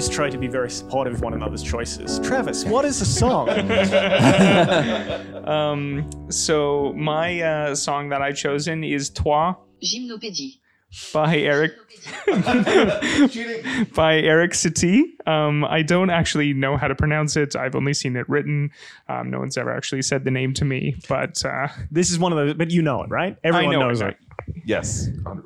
always 0.00 0.16
try 0.16 0.30
to 0.30 0.38
be 0.38 0.48
very 0.48 0.70
supportive 0.70 1.12
of 1.12 1.20
one 1.20 1.34
another's 1.34 1.62
choices. 1.62 2.18
Travis, 2.20 2.64
what 2.64 2.86
is 2.86 3.02
a 3.02 3.04
song? 3.04 3.48
Um, 5.40 6.08
so 6.30 6.92
my 6.92 7.40
uh, 7.40 7.74
song 7.74 8.10
that 8.10 8.22
I've 8.22 8.36
chosen 8.36 8.84
is 8.84 9.10
Toi 9.10 9.54
Gymnopédie. 9.82 10.58
by 11.12 11.36
Erik 11.38 11.72
by 13.94 14.18
Erik 14.20 14.52
Satie. 14.52 15.02
Um, 15.26 15.64
I 15.64 15.82
don't 15.82 16.10
actually 16.10 16.52
know 16.52 16.76
how 16.76 16.86
to 16.88 16.94
pronounce 16.94 17.36
it. 17.36 17.56
I've 17.56 17.74
only 17.74 17.94
seen 17.94 18.16
it 18.16 18.28
written. 18.28 18.70
Um, 19.08 19.30
no 19.30 19.40
one's 19.40 19.58
ever 19.58 19.74
actually 19.74 20.02
said 20.02 20.24
the 20.24 20.30
name 20.30 20.54
to 20.54 20.64
me, 20.64 20.94
but 21.08 21.44
uh, 21.44 21.68
this 21.90 22.10
is 22.10 22.18
one 22.18 22.32
of 22.32 22.38
those. 22.38 22.54
but 22.54 22.70
you 22.70 22.80
know 22.80 23.02
it, 23.02 23.10
right? 23.10 23.36
Everyone 23.42 23.72
know 23.72 23.88
knows 23.88 24.00
it. 24.02 24.04
right. 24.04 24.16
Yes, 24.64 25.08
100%. 25.24 25.42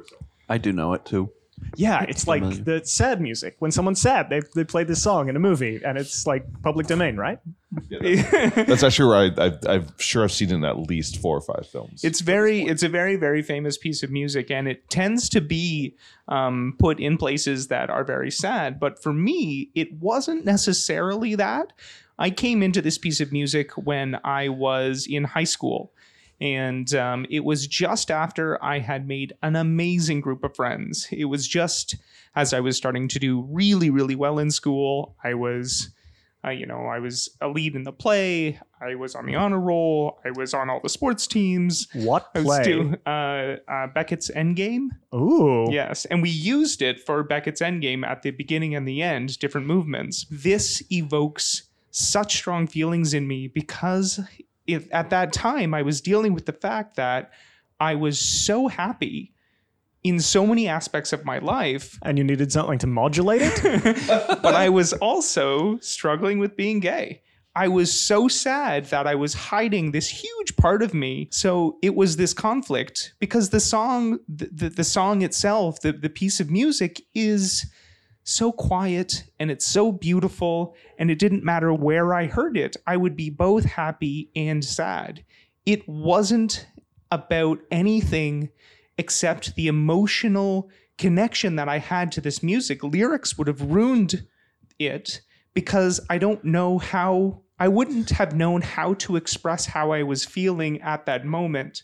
I 0.49 0.59
do 0.59 0.71
know 0.73 0.93
it 0.93 1.07
too. 1.07 1.31
Yeah, 1.77 2.03
it's 2.09 2.27
like 2.27 2.43
Familiar. 2.43 2.65
the 2.81 2.87
sad 2.87 3.21
music. 3.21 3.57
When 3.59 3.71
someone's 3.71 4.01
sad, 4.01 4.31
they 4.31 4.43
they 4.55 4.65
play 4.65 4.85
this 4.85 5.03
song 5.03 5.29
in 5.29 5.37
a 5.37 5.41
movie, 5.41 5.81
and 5.85 5.99
it's 5.99 6.27
like 6.27 6.45
public 6.63 6.87
domain, 6.87 7.17
right? 7.17 7.39
That's 7.91 8.83
actually 8.83 9.11
right. 9.11 9.39
I've, 9.39 9.59
I've 9.67 9.93
sure 9.99 10.23
I've 10.23 10.33
seen 10.33 10.51
it 10.51 10.55
in 10.55 10.65
at 10.65 10.79
least 10.79 11.19
four 11.19 11.37
or 11.37 11.41
five 11.41 11.67
films. 11.67 12.05
it's 12.05 12.21
very 12.21 12.63
it's 12.63 12.83
a 12.85 12.89
very 12.89 13.17
very 13.17 13.43
famous 13.43 13.77
piece 13.77 14.03
of 14.05 14.11
music 14.11 14.51
and 14.51 14.69
it 14.69 14.89
tends 14.91 15.29
to 15.31 15.41
be 15.41 15.97
um, 16.29 16.77
put 16.79 17.01
in 17.01 17.17
places 17.17 17.69
that 17.69 17.91
are 17.91 18.05
very 18.05 18.31
sad 18.31 18.79
but 18.79 19.03
for 19.03 19.13
me 19.13 19.71
it 19.75 19.93
wasn't 19.95 20.45
necessarily 20.45 21.35
that 21.35 21.73
i 22.19 22.31
came 22.31 22.63
into 22.63 22.81
this 22.81 22.97
piece 22.97 23.21
of 23.21 23.33
music 23.33 23.73
when 23.73 24.19
i 24.25 24.49
was 24.49 25.07
in 25.11 25.25
high 25.25 25.45
school 25.45 25.93
and 26.41 26.95
um, 26.95 27.27
it 27.31 27.45
was 27.45 27.67
just 27.67 28.11
after 28.11 28.63
i 28.63 28.79
had 28.79 29.07
made 29.07 29.33
an 29.43 29.57
amazing 29.57 30.21
group 30.21 30.45
of 30.45 30.55
friends 30.55 31.09
it 31.11 31.27
was 31.27 31.47
just 31.47 31.97
as 32.35 32.53
i 32.53 32.61
was 32.61 32.77
starting 32.77 33.09
to 33.09 33.19
do 33.19 33.43
really 33.51 33.91
really 33.91 34.15
well 34.15 34.39
in 34.39 34.51
school 34.51 35.17
i 35.25 35.35
was 35.35 35.91
I, 36.45 36.53
you 36.53 36.67
know, 36.67 36.85
I 36.85 36.99
was 36.99 37.31
a 37.41 37.49
lead 37.49 37.75
in 37.75 37.85
the 37.85 37.93
play. 37.93 38.61
I 38.79 38.97
was 38.97 39.15
on 39.15 39.25
the 39.25 39.35
honor 39.35 39.59
roll. 39.59 40.21
I 40.27 40.31
was 40.31 40.53
on 40.53 40.69
all 40.69 40.79
the 40.79 40.91
sports 40.91 41.27
teams. 41.27 41.89
What 41.95 42.35
play? 42.35 42.63
doing 42.63 42.97
uh, 43.07 43.57
uh, 43.67 43.87
Beckett's 43.87 44.31
Endgame. 44.31 44.89
Ooh, 45.15 45.73
Yes, 45.73 46.05
and 46.05 46.21
we 46.21 46.29
used 46.29 46.83
it 46.83 47.01
for 47.01 47.23
Beckett's 47.25 47.63
Endgame 47.63 48.07
at 48.07 48.21
the 48.21 48.31
beginning 48.31 48.75
and 48.75 48.87
the 48.87 49.01
end, 49.01 49.39
different 49.39 49.67
movements. 49.67 50.27
This 50.31 50.83
evokes 50.93 51.63
such 51.91 52.37
strong 52.37 52.67
feelings 52.67 53.15
in 53.15 53.27
me 53.27 53.49
because 53.49 54.21
if, 54.67 54.93
at 54.93 55.11
that 55.11 55.33
time 55.33 55.75
I 55.75 55.83
was 55.83 56.01
dealing 56.01 56.35
with 56.35 56.47
the 56.47 56.53
fact 56.53 56.97
that 56.97 57.33
I 57.81 57.95
was 57.95 58.19
so 58.19 58.69
happy 58.69 59.33
in 60.03 60.21
so 60.21 60.47
many 60.47 60.69
aspects 60.69 61.13
of 61.13 61.25
my 61.25 61.39
life 61.39 61.99
and 62.03 62.19
you 62.19 62.25
needed 62.25 62.53
something 62.53 62.79
to 62.79 62.87
modulate 62.87 63.41
it. 63.43 64.07
but 64.43 64.55
I 64.55 64.69
was 64.69 64.93
also 64.95 65.79
struggling 65.79 66.39
with 66.39 66.57
being 66.57 66.81
gay. 66.81 67.23
I 67.57 67.69
was 67.69 67.99
so 67.99 68.27
sad 68.27 68.87
that 68.87 69.07
I 69.07 69.15
was 69.15 69.33
hiding 69.33 69.93
this 69.93 70.09
huge 70.09 70.57
part 70.57 70.83
of 70.83 70.93
me. 70.93 71.29
So 71.31 71.79
it 71.83 71.95
was 71.95 72.17
this 72.17 72.35
conflict 72.35 73.15
because 73.21 73.51
the 73.51 73.61
song, 73.61 74.19
the, 74.29 74.49
the, 74.53 74.69
the 74.71 74.85
song 74.85 75.23
itself, 75.23 75.81
the, 75.81 75.93
the 75.93 76.09
piece 76.09 76.41
of 76.41 76.51
music 76.51 77.01
is 77.15 77.65
so 78.25 78.51
quiet 78.51 79.25
and 79.39 79.51
it's 79.51 79.67
so 79.67 79.93
beautiful. 79.93 80.75
And 80.99 81.11
it 81.11 81.19
didn't 81.19 81.45
matter 81.45 81.73
where 81.73 82.13
I 82.15 82.27
heard 82.27 82.57
it, 82.57 82.77
I 82.87 82.97
would 82.97 83.17
be 83.17 83.31
both 83.31 83.65
happy 83.65 84.31
and 84.35 84.65
sad. 84.65 85.25
It 85.65 85.89
wasn't 85.89 86.67
about 87.11 87.61
anything 87.71 88.51
except 88.99 89.55
the 89.55 89.69
emotional 89.69 90.71
connection 90.99 91.57
that 91.57 91.69
I 91.69 91.79
had 91.79 92.13
to 92.13 92.21
this 92.21 92.43
music. 92.43 92.83
Lyrics 92.83 93.37
would 93.37 93.49
have 93.49 93.61
ruined 93.61 94.27
it 94.79 95.21
because 95.53 96.01
I 96.11 96.19
don't 96.19 96.45
know 96.45 96.79
how, 96.79 97.43
I 97.59 97.69
wouldn't 97.69 98.11
have 98.11 98.35
known 98.35 98.63
how 98.63 98.95
to 98.95 99.17
express 99.17 99.67
how 99.67 99.93
I 99.93 100.03
was 100.03 100.25
feeling 100.25 100.81
at 100.83 101.07
that 101.07 101.25
moment 101.25 101.83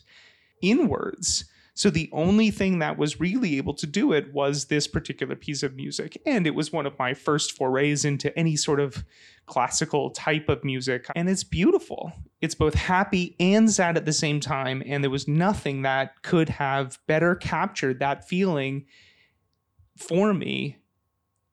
in 0.61 0.87
words. 0.87 1.45
So 1.81 1.89
the 1.89 2.11
only 2.11 2.51
thing 2.51 2.77
that 2.77 2.99
was 2.99 3.19
really 3.19 3.57
able 3.57 3.73
to 3.73 3.87
do 3.87 4.13
it 4.13 4.31
was 4.31 4.65
this 4.65 4.85
particular 4.85 5.35
piece 5.35 5.63
of 5.63 5.75
music. 5.75 6.21
And 6.27 6.45
it 6.45 6.53
was 6.53 6.71
one 6.71 6.85
of 6.85 6.99
my 6.99 7.15
first 7.15 7.57
forays 7.57 8.05
into 8.05 8.37
any 8.37 8.55
sort 8.55 8.79
of 8.79 9.03
classical 9.47 10.11
type 10.11 10.47
of 10.47 10.63
music. 10.63 11.07
And 11.15 11.27
it's 11.27 11.43
beautiful. 11.43 12.13
It's 12.39 12.53
both 12.53 12.75
happy 12.75 13.35
and 13.39 13.71
sad 13.71 13.97
at 13.97 14.05
the 14.05 14.13
same 14.13 14.39
time. 14.39 14.83
And 14.85 15.03
there 15.03 15.09
was 15.09 15.27
nothing 15.27 15.81
that 15.81 16.21
could 16.21 16.49
have 16.49 16.99
better 17.07 17.33
captured 17.33 17.97
that 17.97 18.27
feeling 18.29 18.85
for 19.97 20.35
me. 20.35 20.77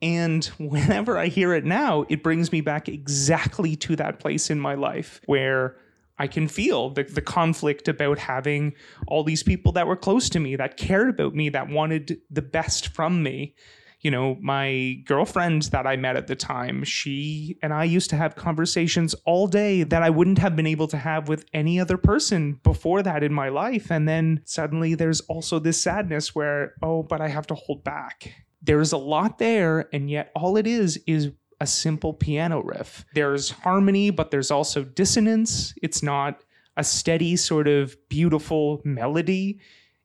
And 0.02 0.44
whenever 0.58 1.16
I 1.16 1.28
hear 1.28 1.54
it 1.54 1.64
now, 1.64 2.04
it 2.10 2.22
brings 2.22 2.52
me 2.52 2.60
back 2.60 2.86
exactly 2.86 3.76
to 3.76 3.96
that 3.96 4.20
place 4.20 4.50
in 4.50 4.60
my 4.60 4.74
life 4.74 5.22
where 5.24 5.78
I 6.18 6.26
can 6.26 6.48
feel 6.48 6.90
the, 6.90 7.04
the 7.04 7.22
conflict 7.22 7.88
about 7.88 8.18
having 8.18 8.74
all 9.06 9.24
these 9.24 9.42
people 9.42 9.72
that 9.72 9.86
were 9.86 9.96
close 9.96 10.28
to 10.30 10.40
me, 10.40 10.56
that 10.56 10.76
cared 10.76 11.10
about 11.10 11.34
me, 11.34 11.48
that 11.50 11.68
wanted 11.68 12.18
the 12.30 12.42
best 12.42 12.88
from 12.88 13.22
me. 13.22 13.54
You 14.00 14.12
know, 14.12 14.36
my 14.40 15.02
girlfriend 15.06 15.62
that 15.72 15.84
I 15.84 15.96
met 15.96 16.14
at 16.14 16.28
the 16.28 16.36
time, 16.36 16.84
she 16.84 17.58
and 17.62 17.72
I 17.72 17.82
used 17.82 18.10
to 18.10 18.16
have 18.16 18.36
conversations 18.36 19.12
all 19.26 19.48
day 19.48 19.82
that 19.82 20.04
I 20.04 20.10
wouldn't 20.10 20.38
have 20.38 20.54
been 20.54 20.68
able 20.68 20.86
to 20.88 20.96
have 20.96 21.28
with 21.28 21.44
any 21.52 21.80
other 21.80 21.96
person 21.96 22.60
before 22.62 23.02
that 23.02 23.24
in 23.24 23.32
my 23.32 23.48
life. 23.48 23.90
And 23.90 24.08
then 24.08 24.42
suddenly 24.44 24.94
there's 24.94 25.20
also 25.22 25.58
this 25.58 25.80
sadness 25.80 26.32
where, 26.32 26.74
oh, 26.80 27.02
but 27.02 27.20
I 27.20 27.26
have 27.26 27.48
to 27.48 27.56
hold 27.56 27.82
back. 27.82 28.34
There's 28.62 28.92
a 28.92 28.98
lot 28.98 29.38
there, 29.38 29.88
and 29.92 30.08
yet 30.08 30.30
all 30.36 30.56
it 30.56 30.66
is 30.66 31.00
is 31.06 31.32
a 31.60 31.66
simple 31.66 32.12
piano 32.12 32.62
riff. 32.62 33.04
There's 33.14 33.50
harmony, 33.50 34.10
but 34.10 34.30
there's 34.30 34.50
also 34.50 34.84
dissonance. 34.84 35.74
It's 35.82 36.02
not 36.02 36.42
a 36.76 36.84
steady, 36.84 37.36
sort 37.36 37.68
of 37.68 37.96
beautiful 38.08 38.80
melody. 38.84 39.60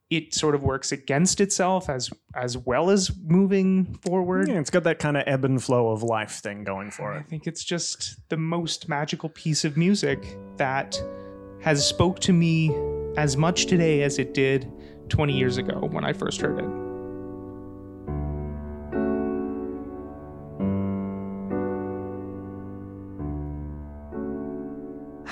It 0.10 0.34
sort 0.34 0.54
of 0.54 0.64
works 0.64 0.92
against 0.92 1.42
itself 1.42 1.90
as 1.90 2.10
as 2.36 2.58
well 2.58 2.90
as 2.90 3.12
moving 3.24 3.98
forward. 4.02 4.48
Yeah, 4.48 4.60
it's 4.60 4.70
got 4.70 4.84
that 4.84 5.00
kind 5.00 5.18
of 5.18 5.24
ebb 5.26 5.46
and 5.46 5.64
flow 5.64 5.90
of 5.90 6.04
life 6.04 6.42
thing 6.42 6.64
going 6.64 6.92
for 6.92 7.14
it. 7.14 7.20
I 7.20 7.24
think 7.24 7.48
it's 7.48 7.64
just 7.64 8.18
the 8.30 8.38
most 8.38 8.90
magical 8.90 9.30
piece 9.30 9.66
of 9.66 9.78
music 9.78 10.38
that 10.58 11.02
has 11.62 11.88
spoke 11.88 12.20
to 12.20 12.34
me 12.34 12.76
as 13.18 13.38
much 13.38 13.68
today 13.68 14.04
as 14.04 14.20
it 14.20 14.34
did 14.34 14.72
20 15.10 15.34
years 15.38 15.58
ago 15.58 15.88
when 15.92 16.04
I 16.04 16.14
first 16.14 16.42
heard 16.42 16.60
it. 16.60 16.93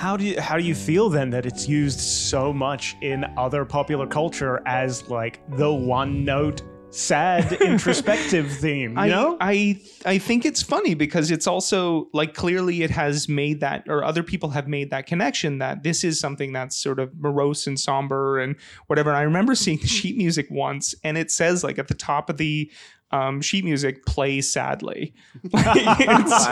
How 0.02 0.16
do 0.16 0.24
you 0.24 0.40
how 0.40 0.56
do 0.56 0.64
you 0.64 0.74
hmm. 0.74 0.80
feel 0.80 1.08
then 1.08 1.30
that 1.30 1.46
it's 1.46 1.68
used 1.68 2.00
so 2.00 2.52
much 2.52 2.96
in 3.02 3.24
other 3.36 3.64
popular 3.64 4.04
culture 4.04 4.60
as 4.66 5.08
like 5.08 5.38
the 5.56 5.72
one 5.72 6.24
note 6.24 6.62
sad 6.90 7.52
introspective 7.60 8.50
theme? 8.50 8.94
You 8.94 8.98
I, 8.98 9.08
know? 9.08 9.36
I 9.40 9.80
I 10.04 10.18
think 10.18 10.44
it's 10.44 10.60
funny 10.60 10.94
because 10.94 11.30
it's 11.30 11.46
also 11.46 12.08
like 12.12 12.34
clearly 12.34 12.82
it 12.82 12.90
has 12.90 13.28
made 13.28 13.60
that 13.60 13.84
or 13.86 14.02
other 14.02 14.24
people 14.24 14.50
have 14.50 14.66
made 14.66 14.90
that 14.90 15.06
connection 15.06 15.58
that 15.58 15.84
this 15.84 16.02
is 16.02 16.18
something 16.18 16.52
that's 16.52 16.74
sort 16.74 16.98
of 16.98 17.16
morose 17.20 17.68
and 17.68 17.78
somber 17.78 18.40
and 18.40 18.56
whatever. 18.88 19.14
I 19.14 19.22
remember 19.22 19.54
seeing 19.54 19.78
sheet 19.84 20.16
music 20.16 20.48
once 20.50 20.96
and 21.04 21.16
it 21.16 21.30
says 21.30 21.62
like 21.62 21.78
at 21.78 21.86
the 21.86 21.94
top 21.94 22.28
of 22.28 22.38
the 22.38 22.68
um, 23.12 23.40
sheet 23.40 23.64
music 23.64 24.04
play 24.06 24.40
sadly. 24.40 25.14
it's, 25.44 26.46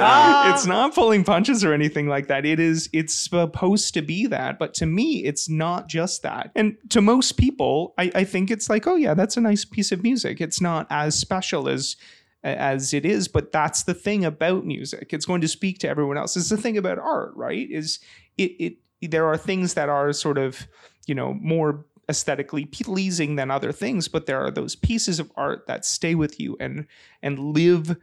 it's 0.57 0.67
not 0.67 0.95
pulling 0.95 1.25
punches 1.25 1.64
or 1.64 1.73
anything 1.73 2.07
like 2.07 2.29
that. 2.29 2.45
It 2.45 2.61
is. 2.61 2.88
It's 2.93 3.14
supposed 3.14 3.95
to 3.95 4.02
be 4.02 4.26
that, 4.26 4.59
but 4.59 4.75
to 4.75 4.87
me, 4.87 5.25
it's 5.25 5.49
not 5.49 5.88
just 5.88 6.23
that. 6.23 6.52
And 6.55 6.76
to 6.90 7.00
most 7.00 7.33
people, 7.37 7.95
I, 7.99 8.12
I 8.14 8.25
think 8.25 8.50
it's 8.50 8.69
like, 8.69 8.87
oh 8.87 8.97
yeah, 8.97 9.14
that's 9.14 9.37
a 9.37 9.40
nice 9.40 9.64
piece 9.64 9.90
of 9.90 10.02
music. 10.02 10.40
It's 10.40 10.61
not 10.61 10.87
as 10.90 11.19
special 11.19 11.69
as 11.69 11.97
as 12.43 12.95
it 12.95 13.05
is 13.05 13.29
but 13.29 13.52
that's 13.52 13.83
the 13.83 13.93
thing 13.93 14.25
about 14.25 14.64
music 14.64 15.09
it's 15.12 15.26
going 15.26 15.43
to 15.43 15.47
speak 15.47 15.79
to 15.79 15.87
everyone 15.87 16.17
else 16.17 16.38
it's 16.38 16.49
the 16.49 16.57
thing 16.57 16.79
about 16.79 16.99
art 16.99 17.33
right 17.37 17.71
is 17.71 17.99
it, 18.38 18.79
it 19.02 19.11
there 19.11 19.26
are 19.26 19.37
things 19.37 19.75
that 19.75 19.90
are 19.90 20.11
sort 20.12 20.38
of 20.38 20.67
you 21.07 21.14
know 21.14 21.35
more 21.35 21.85
aesthetically 22.11 22.64
pleasing 22.67 23.37
than 23.37 23.50
other 23.50 23.73
things 23.73 24.07
but 24.09 24.26
there 24.26 24.45
are 24.45 24.50
those 24.50 24.75
pieces 24.76 25.19
of 25.21 25.31
art 25.37 25.67
that 25.69 25.85
stay 25.85 26.14
with 26.14 26.38
you 26.40 26.57
and 26.61 26.87
and 27.23 27.38
live 27.38 27.97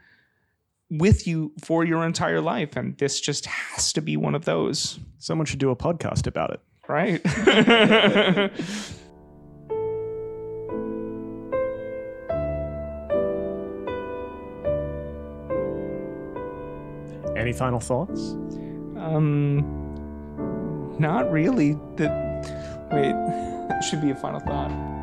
with 0.89 1.27
you 1.27 1.51
for 1.63 1.83
your 1.85 2.03
entire 2.05 2.39
life 2.41 2.75
and 2.77 2.97
this 2.97 3.19
just 3.21 3.45
has 3.45 3.91
to 3.93 4.01
be 4.01 4.15
one 4.17 4.33
of 4.33 4.45
those 4.45 4.97
Someone 5.19 5.45
should 5.45 5.59
do 5.59 5.69
a 5.71 5.75
podcast 5.75 6.25
about 6.27 6.51
it. 6.53 6.61
right 6.87 7.21
Any 17.35 17.53
final 17.53 17.79
thoughts? 17.79 18.35
um 18.97 19.59
not 20.99 21.31
really 21.31 21.73
the 21.97 22.07
wait 22.91 23.15
it 23.70 23.84
should 23.84 24.01
be 24.01 24.12
a 24.12 24.15
final 24.15 24.39
thought 24.39 24.96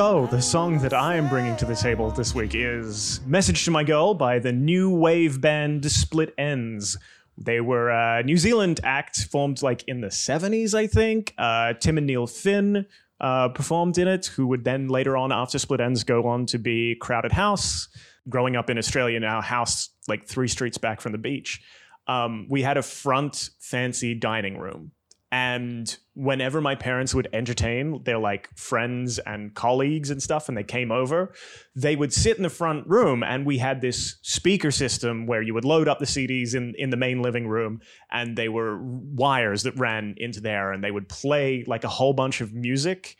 So, 0.00 0.26
the 0.28 0.40
song 0.40 0.78
that 0.78 0.94
I 0.94 1.16
am 1.16 1.28
bringing 1.28 1.58
to 1.58 1.66
the 1.66 1.76
table 1.76 2.10
this 2.10 2.34
week 2.34 2.54
is 2.54 3.20
Message 3.26 3.66
to 3.66 3.70
My 3.70 3.84
Girl 3.84 4.14
by 4.14 4.38
the 4.38 4.50
new 4.50 4.88
wave 4.88 5.42
band 5.42 5.92
Split 5.92 6.34
Enz. 6.38 6.96
They 7.36 7.60
were 7.60 7.90
a 7.90 8.22
New 8.22 8.38
Zealand 8.38 8.80
act 8.82 9.24
formed 9.24 9.60
like 9.60 9.84
in 9.86 10.00
the 10.00 10.06
70s, 10.06 10.72
I 10.72 10.86
think. 10.86 11.34
Uh, 11.36 11.74
Tim 11.74 11.98
and 11.98 12.06
Neil 12.06 12.26
Finn 12.26 12.86
uh, 13.20 13.50
performed 13.50 13.98
in 13.98 14.08
it, 14.08 14.24
who 14.24 14.46
would 14.46 14.64
then 14.64 14.88
later 14.88 15.18
on, 15.18 15.32
after 15.32 15.58
Split 15.58 15.80
Enz, 15.80 16.06
go 16.06 16.26
on 16.26 16.46
to 16.46 16.58
be 16.58 16.96
Crowded 16.98 17.32
House. 17.32 17.86
Growing 18.26 18.56
up 18.56 18.70
in 18.70 18.78
Australia, 18.78 19.20
now 19.20 19.42
house 19.42 19.90
like 20.08 20.26
three 20.26 20.48
streets 20.48 20.78
back 20.78 21.02
from 21.02 21.12
the 21.12 21.18
beach. 21.18 21.60
Um, 22.06 22.46
we 22.48 22.62
had 22.62 22.78
a 22.78 22.82
front 22.82 23.50
fancy 23.58 24.14
dining 24.14 24.56
room 24.56 24.92
and 25.32 25.96
whenever 26.14 26.60
my 26.60 26.74
parents 26.74 27.14
would 27.14 27.28
entertain 27.32 28.02
their 28.02 28.18
like 28.18 28.48
friends 28.56 29.18
and 29.20 29.54
colleagues 29.54 30.10
and 30.10 30.22
stuff, 30.22 30.48
and 30.48 30.58
they 30.58 30.64
came 30.64 30.90
over, 30.90 31.32
they 31.76 31.94
would 31.94 32.12
sit 32.12 32.36
in 32.36 32.42
the 32.42 32.50
front 32.50 32.86
room, 32.88 33.22
and 33.22 33.46
we 33.46 33.58
had 33.58 33.80
this 33.80 34.16
speaker 34.22 34.70
system 34.70 35.26
where 35.26 35.42
you 35.42 35.54
would 35.54 35.64
load 35.64 35.86
up 35.86 35.98
the 35.98 36.04
CDs 36.04 36.54
in 36.54 36.74
in 36.76 36.90
the 36.90 36.96
main 36.96 37.22
living 37.22 37.46
room, 37.46 37.80
and 38.10 38.36
they 38.36 38.48
were 38.48 38.78
wires 38.82 39.62
that 39.62 39.78
ran 39.78 40.14
into 40.16 40.40
there, 40.40 40.72
and 40.72 40.82
they 40.82 40.90
would 40.90 41.08
play 41.08 41.64
like 41.66 41.84
a 41.84 41.88
whole 41.88 42.12
bunch 42.12 42.40
of 42.40 42.52
music 42.52 43.16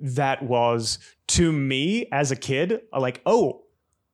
that 0.00 0.42
was 0.42 0.98
to 1.26 1.50
me 1.50 2.06
as 2.12 2.30
a 2.30 2.36
kid 2.36 2.80
like 2.96 3.20
oh 3.26 3.64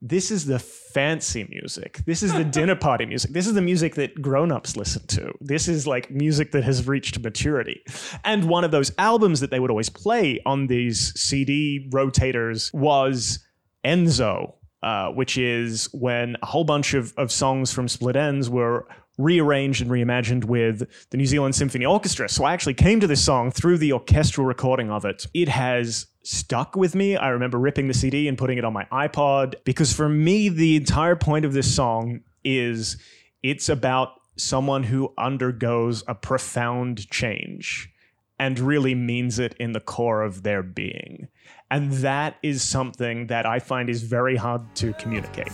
this 0.07 0.31
is 0.31 0.45
the 0.45 0.59
fancy 0.59 1.49
music. 1.49 2.03
This 2.05 2.23
is 2.23 2.35
the 2.35 2.45
dinner 2.59 2.77
party 2.77 3.07
music. 3.07 3.33
This 3.33 3.47
is 3.47 3.55
the 3.55 3.63
music 3.63 3.95
that 3.95 4.21
grown-ups 4.21 4.77
listen 4.77 5.07
to. 5.07 5.33
This 5.41 5.67
is 5.67 5.87
like 5.87 6.11
music 6.11 6.53
that 6.53 6.63
has 6.63 6.87
reached 6.87 7.19
maturity. 7.21 7.83
And 8.23 8.45
one 8.45 8.65
of 8.65 8.71
those 8.71 8.93
albums 8.99 9.41
that 9.41 9.51
they 9.51 9.59
would 9.59 9.71
always 9.71 9.89
play 9.89 10.43
on 10.45 10.67
these 10.67 11.19
CD 11.19 11.89
rotators 11.91 12.73
was 12.75 13.39
ENZSO, 13.83 14.53
uh, 14.83 15.09
which 15.09 15.39
is 15.39 15.89
when 15.95 16.37
a 16.43 16.47
whole 16.47 16.65
bunch 16.65 16.93
of, 16.93 17.15
of 17.17 17.33
songs 17.33 17.73
from 17.73 17.89
Split 17.89 18.15
Enz 18.15 18.51
were 18.51 18.87
rearranged 19.19 19.81
and 19.81 19.91
reimagined 19.91 20.45
with 20.45 20.89
the 21.11 21.17
New 21.17 21.27
Zealand 21.27 21.55
Symphony 21.55 21.85
Orchestra. 21.85 22.29
So 22.29 22.45
I 22.45 22.53
actually 22.53 22.75
came 22.75 23.01
to 23.01 23.07
this 23.07 23.25
song 23.25 23.51
through 23.51 23.79
the 23.79 23.93
orchestral 23.93 24.47
recording 24.47 24.91
of 24.91 25.05
it. 25.05 25.27
It 25.35 25.49
has 25.49 26.07
stuck 26.25 26.75
with 26.75 26.95
me. 26.95 27.17
I 27.17 27.29
remember 27.29 27.59
ripping 27.59 27.89
the 27.89 27.95
CD 27.95 28.29
and 28.29 28.37
putting 28.37 28.59
it 28.59 28.65
on 28.65 28.73
my 28.73 28.85
iPod 28.87 29.55
because 29.65 29.93
for 29.93 30.09
me, 30.09 30.49
the 30.49 30.77
entire 30.77 31.17
point 31.17 31.45
of 31.45 31.53
this 31.53 31.73
song 31.73 32.21
is 32.45 32.97
it's 33.43 33.69
about 33.69 34.21
someone 34.37 34.83
who 34.83 35.13
undergoes 35.17 36.03
a 36.09 36.15
profound 36.15 37.09
change 37.11 37.91
and 38.39 38.59
really 38.59 38.95
means 38.95 39.39
it 39.39 39.55
in 39.61 39.73
the 39.73 39.81
core 39.81 40.23
of 40.23 40.43
their 40.43 40.63
being. 40.63 41.29
And 41.71 41.93
that 41.93 42.37
is 42.43 42.63
something 42.63 43.29
that 43.29 43.47
I 43.47 43.59
find 43.59 43.89
is 43.89 44.03
very 44.03 44.37
hard 44.37 44.63
to 44.77 44.93
communicate. 44.95 45.53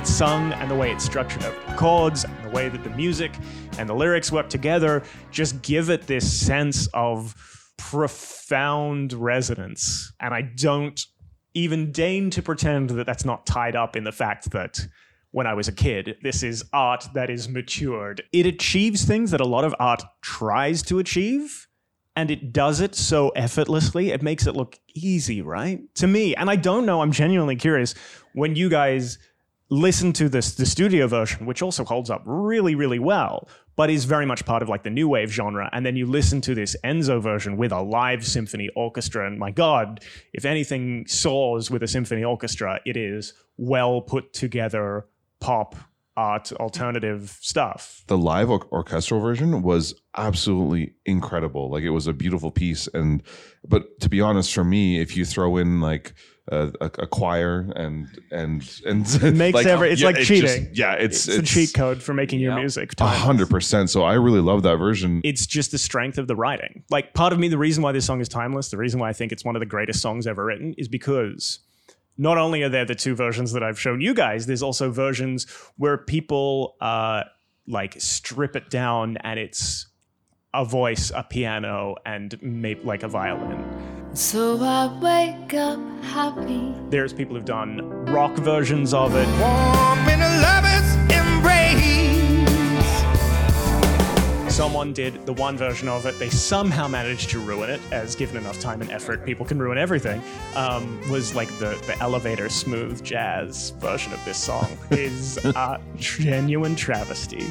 It's 0.00 0.08
sung 0.08 0.54
and 0.54 0.70
the 0.70 0.74
way 0.74 0.90
it's 0.90 1.04
structured 1.04 1.44
over 1.44 1.60
the 1.66 1.76
chords 1.76 2.24
and 2.24 2.42
the 2.42 2.48
way 2.48 2.70
that 2.70 2.82
the 2.82 2.88
music 2.88 3.30
and 3.76 3.86
the 3.86 3.92
lyrics 3.92 4.32
work 4.32 4.48
together 4.48 5.02
just 5.30 5.60
give 5.60 5.90
it 5.90 6.06
this 6.06 6.40
sense 6.40 6.88
of 6.94 7.34
profound 7.76 9.12
resonance 9.12 10.10
and 10.20 10.32
i 10.32 10.40
don't 10.40 11.04
even 11.52 11.92
deign 11.92 12.30
to 12.30 12.40
pretend 12.40 12.88
that 12.88 13.04
that's 13.04 13.26
not 13.26 13.44
tied 13.44 13.76
up 13.76 13.94
in 13.94 14.04
the 14.04 14.12
fact 14.12 14.50
that 14.52 14.80
when 15.32 15.46
I 15.46 15.54
was 15.54 15.68
a 15.68 15.72
kid, 15.72 16.16
this 16.22 16.42
is 16.42 16.64
art 16.72 17.06
that 17.14 17.30
is 17.30 17.48
matured. 17.48 18.22
It 18.32 18.46
achieves 18.46 19.04
things 19.04 19.30
that 19.30 19.40
a 19.40 19.46
lot 19.46 19.64
of 19.64 19.74
art 19.78 20.02
tries 20.22 20.82
to 20.84 20.98
achieve, 20.98 21.68
and 22.16 22.32
it 22.32 22.52
does 22.52 22.80
it 22.80 22.96
so 22.96 23.28
effortlessly, 23.30 24.10
it 24.10 24.22
makes 24.22 24.48
it 24.48 24.56
look 24.56 24.76
easy, 24.92 25.40
right? 25.40 25.82
To 25.96 26.08
me, 26.08 26.34
and 26.34 26.50
I 26.50 26.56
don't 26.56 26.84
know, 26.84 27.00
I'm 27.00 27.12
genuinely 27.12 27.54
curious 27.54 27.94
when 28.34 28.56
you 28.56 28.68
guys 28.68 29.18
listen 29.70 30.12
to 30.12 30.28
this 30.28 30.54
the 30.54 30.66
studio 30.66 31.06
version, 31.06 31.46
which 31.46 31.62
also 31.62 31.84
holds 31.84 32.10
up 32.10 32.22
really, 32.24 32.74
really 32.74 32.98
well, 32.98 33.48
but 33.76 33.88
is 33.88 34.04
very 34.04 34.26
much 34.26 34.44
part 34.44 34.62
of 34.62 34.68
like 34.68 34.82
the 34.82 34.90
new 34.90 35.08
wave 35.08 35.30
genre, 35.30 35.70
and 35.72 35.86
then 35.86 35.96
you 35.96 36.06
listen 36.06 36.40
to 36.42 36.54
this 36.54 36.76
ENZSO 36.84 37.22
version 37.22 37.56
with 37.56 37.72
a 37.72 37.80
live 37.80 38.26
symphony 38.26 38.68
orchestra, 38.74 39.26
and 39.26 39.38
my 39.38 39.50
God, 39.50 40.04
if 40.32 40.44
anything 40.44 41.06
soars 41.06 41.70
with 41.70 41.82
a 41.82 41.88
symphony 41.88 42.24
orchestra, 42.24 42.80
it 42.84 42.96
is 42.96 43.32
well 43.56 44.00
put 44.00 44.32
together 44.32 45.06
pop 45.38 45.76
art 46.20 46.52
alternative 46.54 47.22
stuff. 47.40 48.02
the 48.08 48.18
live 48.18 48.50
or- 48.50 48.66
orchestral 48.72 49.20
version 49.20 49.62
was 49.62 49.94
absolutely 50.16 50.84
incredible 51.06 51.70
like 51.70 51.82
it 51.84 51.90
was 51.98 52.06
a 52.06 52.12
beautiful 52.12 52.50
piece 52.50 52.88
and 52.98 53.22
but 53.72 53.82
to 54.00 54.08
be 54.08 54.20
honest 54.20 54.52
for 54.52 54.64
me 54.64 55.00
if 55.00 55.16
you 55.16 55.24
throw 55.24 55.56
in 55.56 55.80
like 55.80 56.12
a, 56.52 56.62
a, 56.80 56.86
a 57.04 57.06
choir 57.06 57.70
and 57.76 58.08
and 58.32 58.58
and 58.84 59.06
It 59.22 59.34
makes 59.46 59.64
every- 59.64 59.90
it's 59.92 60.02
like 60.02 60.18
it 60.18 60.24
cheating. 60.24 60.64
just- 60.66 60.76
yeah 60.82 60.94
it's 60.94 61.28
It's, 61.28 61.38
a 61.38 61.42
cheat 61.54 61.72
code 61.74 62.02
for 62.02 62.12
making 62.12 62.40
your 62.40 62.52
Yeah. 62.54 62.58
music. 62.64 62.92
a 63.00 63.06
hundred 63.06 63.48
percent 63.48 63.88
so 63.88 64.02
i 64.02 64.14
really 64.26 64.40
love 64.50 64.62
that 64.64 64.76
version 64.76 65.20
it's 65.24 65.46
just 65.46 65.70
the 65.70 65.78
strength 65.78 66.18
of 66.18 66.26
the 66.26 66.36
writing. 66.36 66.82
Like 66.90 67.14
part 67.14 67.32
of 67.32 67.38
me, 67.38 67.46
the 67.48 67.58
reason 67.66 67.82
why 67.84 67.92
this 67.92 68.04
song 68.10 68.20
is 68.20 68.28
timeless, 68.28 68.68
the 68.70 68.76
reason 68.84 68.98
why 69.00 69.08
I 69.08 69.12
think 69.18 69.32
it's 69.32 69.44
one 69.44 69.54
of 69.56 69.60
the 69.60 69.66
greatest 69.76 70.00
songs 70.02 70.26
ever 70.26 70.44
written, 70.44 70.74
is 70.76 70.88
because 70.88 71.60
not 72.18 72.38
only 72.38 72.62
are 72.62 72.68
there 72.68 72.84
the 72.84 72.94
two 72.94 73.14
versions 73.14 73.52
that 73.52 73.62
I've 73.62 73.80
shown 73.80 74.00
you 74.00 74.14
guys, 74.14 74.46
there's 74.46 74.62
also 74.62 74.90
versions 74.90 75.46
where 75.76 75.96
people 75.96 76.76
uh, 76.80 77.22
like 77.66 78.00
strip 78.00 78.56
it 78.56 78.70
down 78.70 79.16
and 79.18 79.38
it's 79.38 79.86
a 80.52 80.64
voice, 80.64 81.12
a 81.14 81.22
piano, 81.22 81.94
and 82.04 82.36
maybe 82.42 82.82
like 82.82 83.02
a 83.02 83.08
violin. 83.08 83.64
So 84.14 84.58
I 84.60 84.98
wake 84.98 85.54
up 85.54 85.78
happy. 86.02 86.74
There's 86.88 87.12
people 87.12 87.36
who've 87.36 87.44
done 87.44 88.06
rock 88.06 88.34
versions 88.34 88.92
of 88.92 89.14
it. 89.14 89.28
Someone 94.60 94.92
did 94.92 95.24
the 95.24 95.32
one 95.32 95.56
version 95.56 95.88
of 95.88 96.04
it. 96.04 96.18
They 96.18 96.28
somehow 96.28 96.86
managed 96.86 97.30
to 97.30 97.40
ruin 97.40 97.70
it, 97.70 97.80
as 97.92 98.14
given 98.14 98.36
enough 98.36 98.60
time 98.60 98.82
and 98.82 98.90
effort, 98.90 99.24
people 99.24 99.46
can 99.46 99.58
ruin 99.58 99.78
everything. 99.78 100.22
Um, 100.54 101.00
was 101.08 101.34
like 101.34 101.48
the 101.58 101.82
the 101.86 101.98
elevator 102.00 102.50
smooth 102.50 103.02
jazz 103.02 103.70
version 103.78 104.12
of 104.12 104.22
this 104.26 104.36
song 104.36 104.68
is 104.90 105.38
a 105.38 105.80
genuine 105.96 106.76
travesty. 106.76 107.46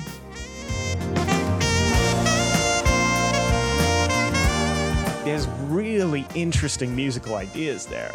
There's 5.26 5.48
really 5.68 6.28
interesting 6.36 6.96
musical 6.96 7.34
ideas 7.34 7.88
there. 7.88 8.14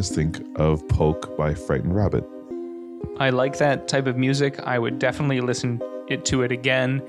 Guys 0.00 0.08
think 0.08 0.40
of 0.56 0.88
Poke 0.88 1.36
by 1.36 1.52
Frightened 1.52 1.94
Rabbit? 1.94 2.24
I 3.18 3.28
like 3.28 3.58
that 3.58 3.86
type 3.86 4.06
of 4.06 4.16
music. 4.16 4.58
I 4.60 4.78
would 4.78 4.98
definitely 4.98 5.42
listen 5.42 5.78
it 6.08 6.24
to 6.24 6.40
it 6.40 6.50
again. 6.50 7.02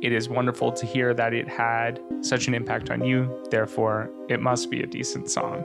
It 0.00 0.10
is 0.10 0.30
wonderful 0.30 0.72
to 0.72 0.86
hear 0.86 1.12
that 1.12 1.34
it 1.34 1.46
had 1.46 2.00
such 2.22 2.48
an 2.48 2.54
impact 2.54 2.88
on 2.88 3.04
you. 3.04 3.46
Therefore, 3.50 4.08
it 4.30 4.40
must 4.40 4.70
be 4.70 4.82
a 4.82 4.86
decent 4.86 5.28
song. 5.28 5.62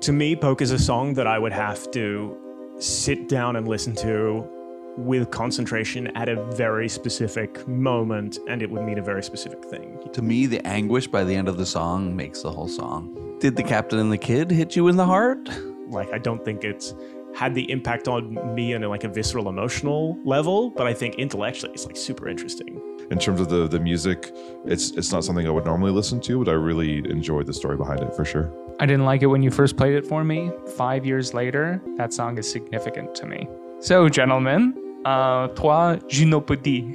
To 0.00 0.12
me, 0.14 0.34
Poke 0.34 0.62
is 0.62 0.70
a 0.70 0.78
song 0.78 1.12
that 1.14 1.26
I 1.26 1.38
would 1.38 1.52
have 1.52 1.90
to 1.90 2.34
sit 2.78 3.28
down 3.28 3.56
and 3.56 3.68
listen 3.68 3.94
to 3.96 4.48
with 4.96 5.30
concentration 5.30 6.06
at 6.16 6.30
a 6.30 6.42
very 6.52 6.88
specific 6.88 7.68
moment, 7.68 8.38
and 8.48 8.62
it 8.62 8.70
would 8.70 8.84
mean 8.84 8.98
a 8.98 9.02
very 9.02 9.22
specific 9.22 9.62
thing. 9.66 9.98
To 10.14 10.22
me, 10.22 10.46
the 10.46 10.66
anguish 10.66 11.08
by 11.08 11.24
the 11.24 11.36
end 11.36 11.46
of 11.46 11.58
the 11.58 11.66
song 11.66 12.16
makes 12.16 12.40
the 12.40 12.50
whole 12.50 12.68
song. 12.68 13.36
Did 13.38 13.56
the 13.56 13.62
captain 13.62 13.98
and 13.98 14.10
the 14.10 14.16
kid 14.16 14.50
hit 14.50 14.76
you 14.76 14.88
in 14.88 14.96
the 14.96 15.04
heart? 15.04 15.50
Like, 15.88 16.12
I 16.12 16.18
don't 16.18 16.44
think 16.44 16.64
it's 16.64 16.94
had 17.34 17.54
the 17.54 17.70
impact 17.70 18.08
on 18.08 18.54
me 18.54 18.74
on 18.74 18.80
like 18.82 19.04
a 19.04 19.08
visceral 19.08 19.48
emotional 19.48 20.18
level, 20.24 20.70
but 20.70 20.86
I 20.86 20.94
think 20.94 21.16
intellectually 21.16 21.74
it's 21.74 21.84
like 21.84 21.96
super 21.96 22.28
interesting. 22.28 22.80
In 23.10 23.18
terms 23.18 23.40
of 23.40 23.48
the 23.50 23.68
the 23.68 23.78
music, 23.78 24.32
it's 24.64 24.90
it's 24.92 25.12
not 25.12 25.22
something 25.24 25.46
I 25.46 25.50
would 25.50 25.66
normally 25.66 25.92
listen 25.92 26.20
to, 26.22 26.38
but 26.42 26.48
I 26.48 26.54
really 26.54 26.98
enjoyed 27.10 27.46
the 27.46 27.52
story 27.52 27.76
behind 27.76 28.00
it 28.00 28.14
for 28.14 28.24
sure. 28.24 28.52
I 28.80 28.86
didn't 28.86 29.04
like 29.04 29.22
it 29.22 29.26
when 29.26 29.42
you 29.42 29.50
first 29.50 29.76
played 29.76 29.94
it 29.94 30.06
for 30.06 30.24
me. 30.24 30.50
Five 30.76 31.04
years 31.06 31.34
later, 31.34 31.80
that 31.96 32.12
song 32.12 32.38
is 32.38 32.50
significant 32.50 33.14
to 33.16 33.26
me. 33.26 33.48
So, 33.80 34.08
gentlemen, 34.08 34.74
uh, 35.04 35.48
toi, 35.48 35.98
je 36.08 36.24
ne 36.24 36.40
peux 36.40 36.56
dire. 36.56 36.92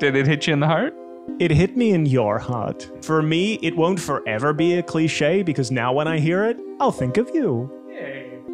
Did 0.00 0.16
it 0.16 0.26
hit 0.26 0.46
you 0.46 0.52
in 0.52 0.60
the 0.60 0.66
heart? 0.66 0.94
It 1.38 1.50
hit 1.50 1.76
me 1.76 1.90
in 1.90 2.06
your 2.06 2.38
heart. 2.38 2.90
For 3.02 3.22
me, 3.22 3.58
it 3.62 3.76
won't 3.76 4.00
forever 4.00 4.52
be 4.52 4.74
a 4.74 4.82
cliche 4.82 5.42
because 5.42 5.70
now 5.70 5.92
when 5.92 6.08
I 6.08 6.18
hear 6.18 6.44
it, 6.44 6.58
I'll 6.80 6.90
think 6.90 7.16
of 7.16 7.30
you. 7.34 7.70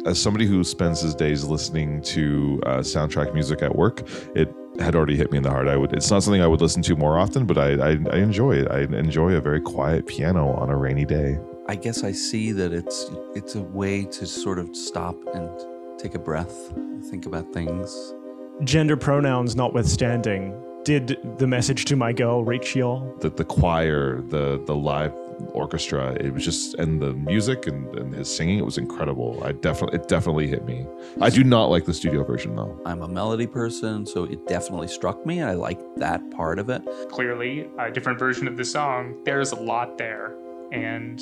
As 0.05 0.21
somebody 0.21 0.45
who 0.45 0.63
spends 0.63 1.01
his 1.01 1.15
days 1.15 1.43
listening 1.43 1.99
to 2.03 2.61
uh, 2.65 2.77
soundtrack 2.77 3.33
music 3.33 3.63
at 3.63 3.75
work, 3.75 4.07
it 4.35 4.53
had 4.79 4.95
already 4.95 5.15
hit 5.15 5.31
me 5.31 5.37
in 5.37 5.43
the 5.43 5.49
heart. 5.49 5.67
I 5.67 5.77
would. 5.77 5.93
It's 5.93 6.11
not 6.11 6.21
something 6.21 6.43
I 6.43 6.47
would 6.47 6.61
listen 6.61 6.83
to 6.83 6.95
more 6.95 7.17
often, 7.17 7.45
but 7.45 7.57
I 7.57 7.73
I, 7.73 7.97
I 8.11 8.17
enjoy 8.17 8.51
it. 8.57 8.69
I 8.69 8.81
enjoy 8.81 9.33
a 9.33 9.41
very 9.41 9.61
quiet 9.61 10.05
piano 10.05 10.51
on 10.51 10.69
a 10.69 10.77
rainy 10.77 11.05
day. 11.05 11.39
I 11.67 11.75
guess 11.75 12.03
I 12.03 12.11
see 12.11 12.51
that 12.51 12.71
it's 12.71 13.09
it's 13.33 13.55
a 13.55 13.63
way 13.63 14.05
to 14.05 14.27
sort 14.27 14.59
of 14.59 14.75
stop 14.75 15.15
and 15.33 15.49
take 15.97 16.13
a 16.13 16.19
breath, 16.19 16.71
think 17.09 17.25
about 17.25 17.51
things. 17.51 18.13
Gender 18.63 18.95
pronouns 18.95 19.55
notwithstanding, 19.55 20.55
did 20.83 21.17
the 21.39 21.47
message 21.47 21.85
to 21.85 21.95
my 21.95 22.13
girl 22.13 22.45
reach 22.45 22.75
y'all? 22.75 23.17
The 23.21 23.31
the 23.31 23.43
choir, 23.43 24.21
the 24.21 24.61
the 24.67 24.75
live 24.75 25.13
orchestra, 25.53 26.13
it 26.19 26.33
was 26.33 26.43
just 26.43 26.75
and 26.75 27.01
the 27.01 27.13
music 27.13 27.67
and, 27.67 27.93
and 27.95 28.13
his 28.13 28.33
singing, 28.33 28.57
it 28.59 28.65
was 28.65 28.77
incredible. 28.77 29.41
I 29.43 29.51
definitely 29.51 29.99
it 29.99 30.07
definitely 30.07 30.47
hit 30.47 30.65
me. 30.65 30.85
I 31.21 31.29
do 31.29 31.43
not 31.43 31.65
like 31.65 31.85
the 31.85 31.93
studio 31.93 32.23
version 32.23 32.55
though. 32.55 32.79
I'm 32.85 33.01
a 33.01 33.07
melody 33.07 33.47
person, 33.47 34.05
so 34.05 34.25
it 34.25 34.45
definitely 34.47 34.87
struck 34.87 35.25
me. 35.25 35.41
I 35.41 35.53
like 35.53 35.79
that 35.97 36.29
part 36.31 36.59
of 36.59 36.69
it. 36.69 36.81
Clearly, 37.09 37.69
a 37.79 37.91
different 37.91 38.19
version 38.19 38.47
of 38.47 38.57
the 38.57 38.65
song. 38.65 39.15
There's 39.23 39.51
a 39.51 39.55
lot 39.55 39.97
there, 39.97 40.35
and 40.71 41.21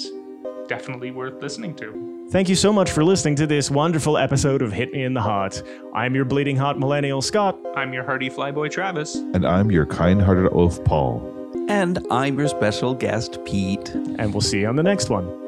definitely 0.67 1.11
worth 1.11 1.41
listening 1.41 1.75
to. 1.75 2.27
Thank 2.29 2.49
you 2.49 2.55
so 2.55 2.73
much 2.73 2.89
for 2.89 3.03
listening 3.03 3.35
to 3.35 3.45
this 3.45 3.69
wonderful 3.69 4.17
episode 4.17 4.61
of 4.61 4.71
Hit 4.71 4.91
Me 4.91 5.03
in 5.03 5.13
the 5.13 5.21
Heart. 5.21 5.61
I'm 5.93 6.15
your 6.15 6.25
bleeding 6.25 6.55
heart 6.55 6.79
millennial 6.79 7.21
Scott. 7.21 7.59
I'm 7.75 7.93
your 7.93 8.03
hearty 8.03 8.29
flyboy 8.29 8.71
Travis. 8.71 9.15
And 9.15 9.45
I'm 9.45 9.69
your 9.69 9.85
kind-hearted 9.85 10.49
oaf 10.53 10.83
Paul. 10.83 11.42
And 11.73 12.05
I'm 12.11 12.37
your 12.37 12.49
special 12.49 12.93
guest, 12.93 13.43
Pete. 13.45 13.89
and 14.19 14.31
we'll 14.31 14.41
see 14.41 14.59
you 14.59 14.67
on 14.67 14.75
the 14.75 14.83
next 14.83 15.09
one. 15.09 15.42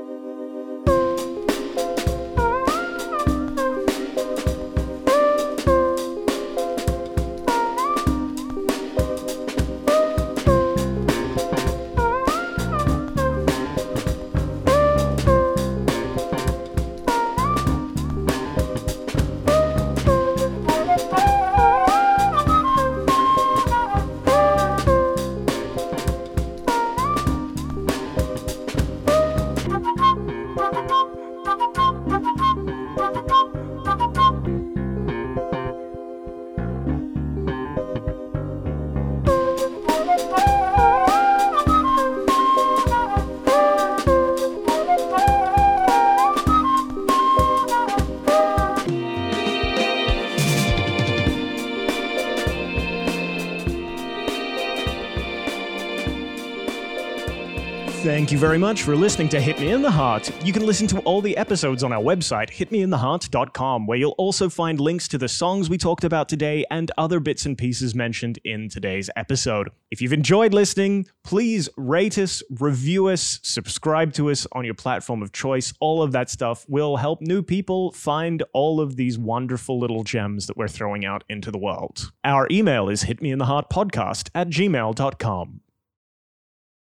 Thank 58.26 58.32
you 58.32 58.40
very 58.40 58.58
much 58.58 58.82
for 58.82 58.96
listening 58.96 59.30
to 59.30 59.40
Hit 59.40 59.60
Me 59.60 59.70
in 59.70 59.84
the 59.84 59.92
Heart. 59.92 60.32
You 60.44 60.52
can 60.52 60.66
listen 60.66 60.88
to 60.88 61.00
all 61.02 61.22
the 61.22 61.38
episodes 61.38 61.84
on 61.84 61.94
our 61.94 62.02
website, 62.02 62.50
hitmeintheheart.com, 62.50 63.86
where 63.86 64.00
you'll 64.00 64.16
also 64.18 64.50
find 64.50 64.80
links 64.80 65.08
to 65.10 65.20
the 65.20 65.28
songs 65.28 65.70
we 65.70 65.78
talked 65.78 66.04
about 66.04 66.28
today 66.28 66.66
and 66.72 66.92
other 66.98 67.20
bits 67.20 67.46
and 67.46 67.56
pieces 67.56 67.94
mentioned 67.94 68.40
in 68.44 68.68
today's 68.68 69.12
episode. 69.16 69.70
If 69.92 70.02
you've 70.02 70.12
enjoyed 70.12 70.56
listening, 70.56 71.06
please 71.24 71.70
rate 71.78 72.18
us, 72.18 72.42
review 72.50 73.10
us, 73.10 73.40
subscribe 73.44 74.12
to 74.14 74.32
us 74.32 74.48
on 74.54 74.66
your 74.66 74.74
platform 74.74 75.22
of 75.22 75.32
choice. 75.32 75.72
All 75.80 76.02
of 76.02 76.12
that 76.14 76.32
stuff 76.32 76.66
will 76.68 76.98
help 76.98 77.22
new 77.22 77.44
people 77.44 77.92
find 77.92 78.42
all 78.54 78.82
of 78.82 78.96
these 78.96 79.20
wonderful 79.20 79.80
little 79.80 80.04
gems 80.04 80.48
that 80.48 80.58
we're 80.58 80.68
throwing 80.68 81.06
out 81.06 81.24
into 81.30 81.52
the 81.52 81.60
world. 81.60 82.12
Our 82.24 82.48
email 82.50 82.90
is 82.90 83.04
hitmeintheheartpodcast 83.04 84.32
at 84.34 84.50
gmail.com. 84.50 85.62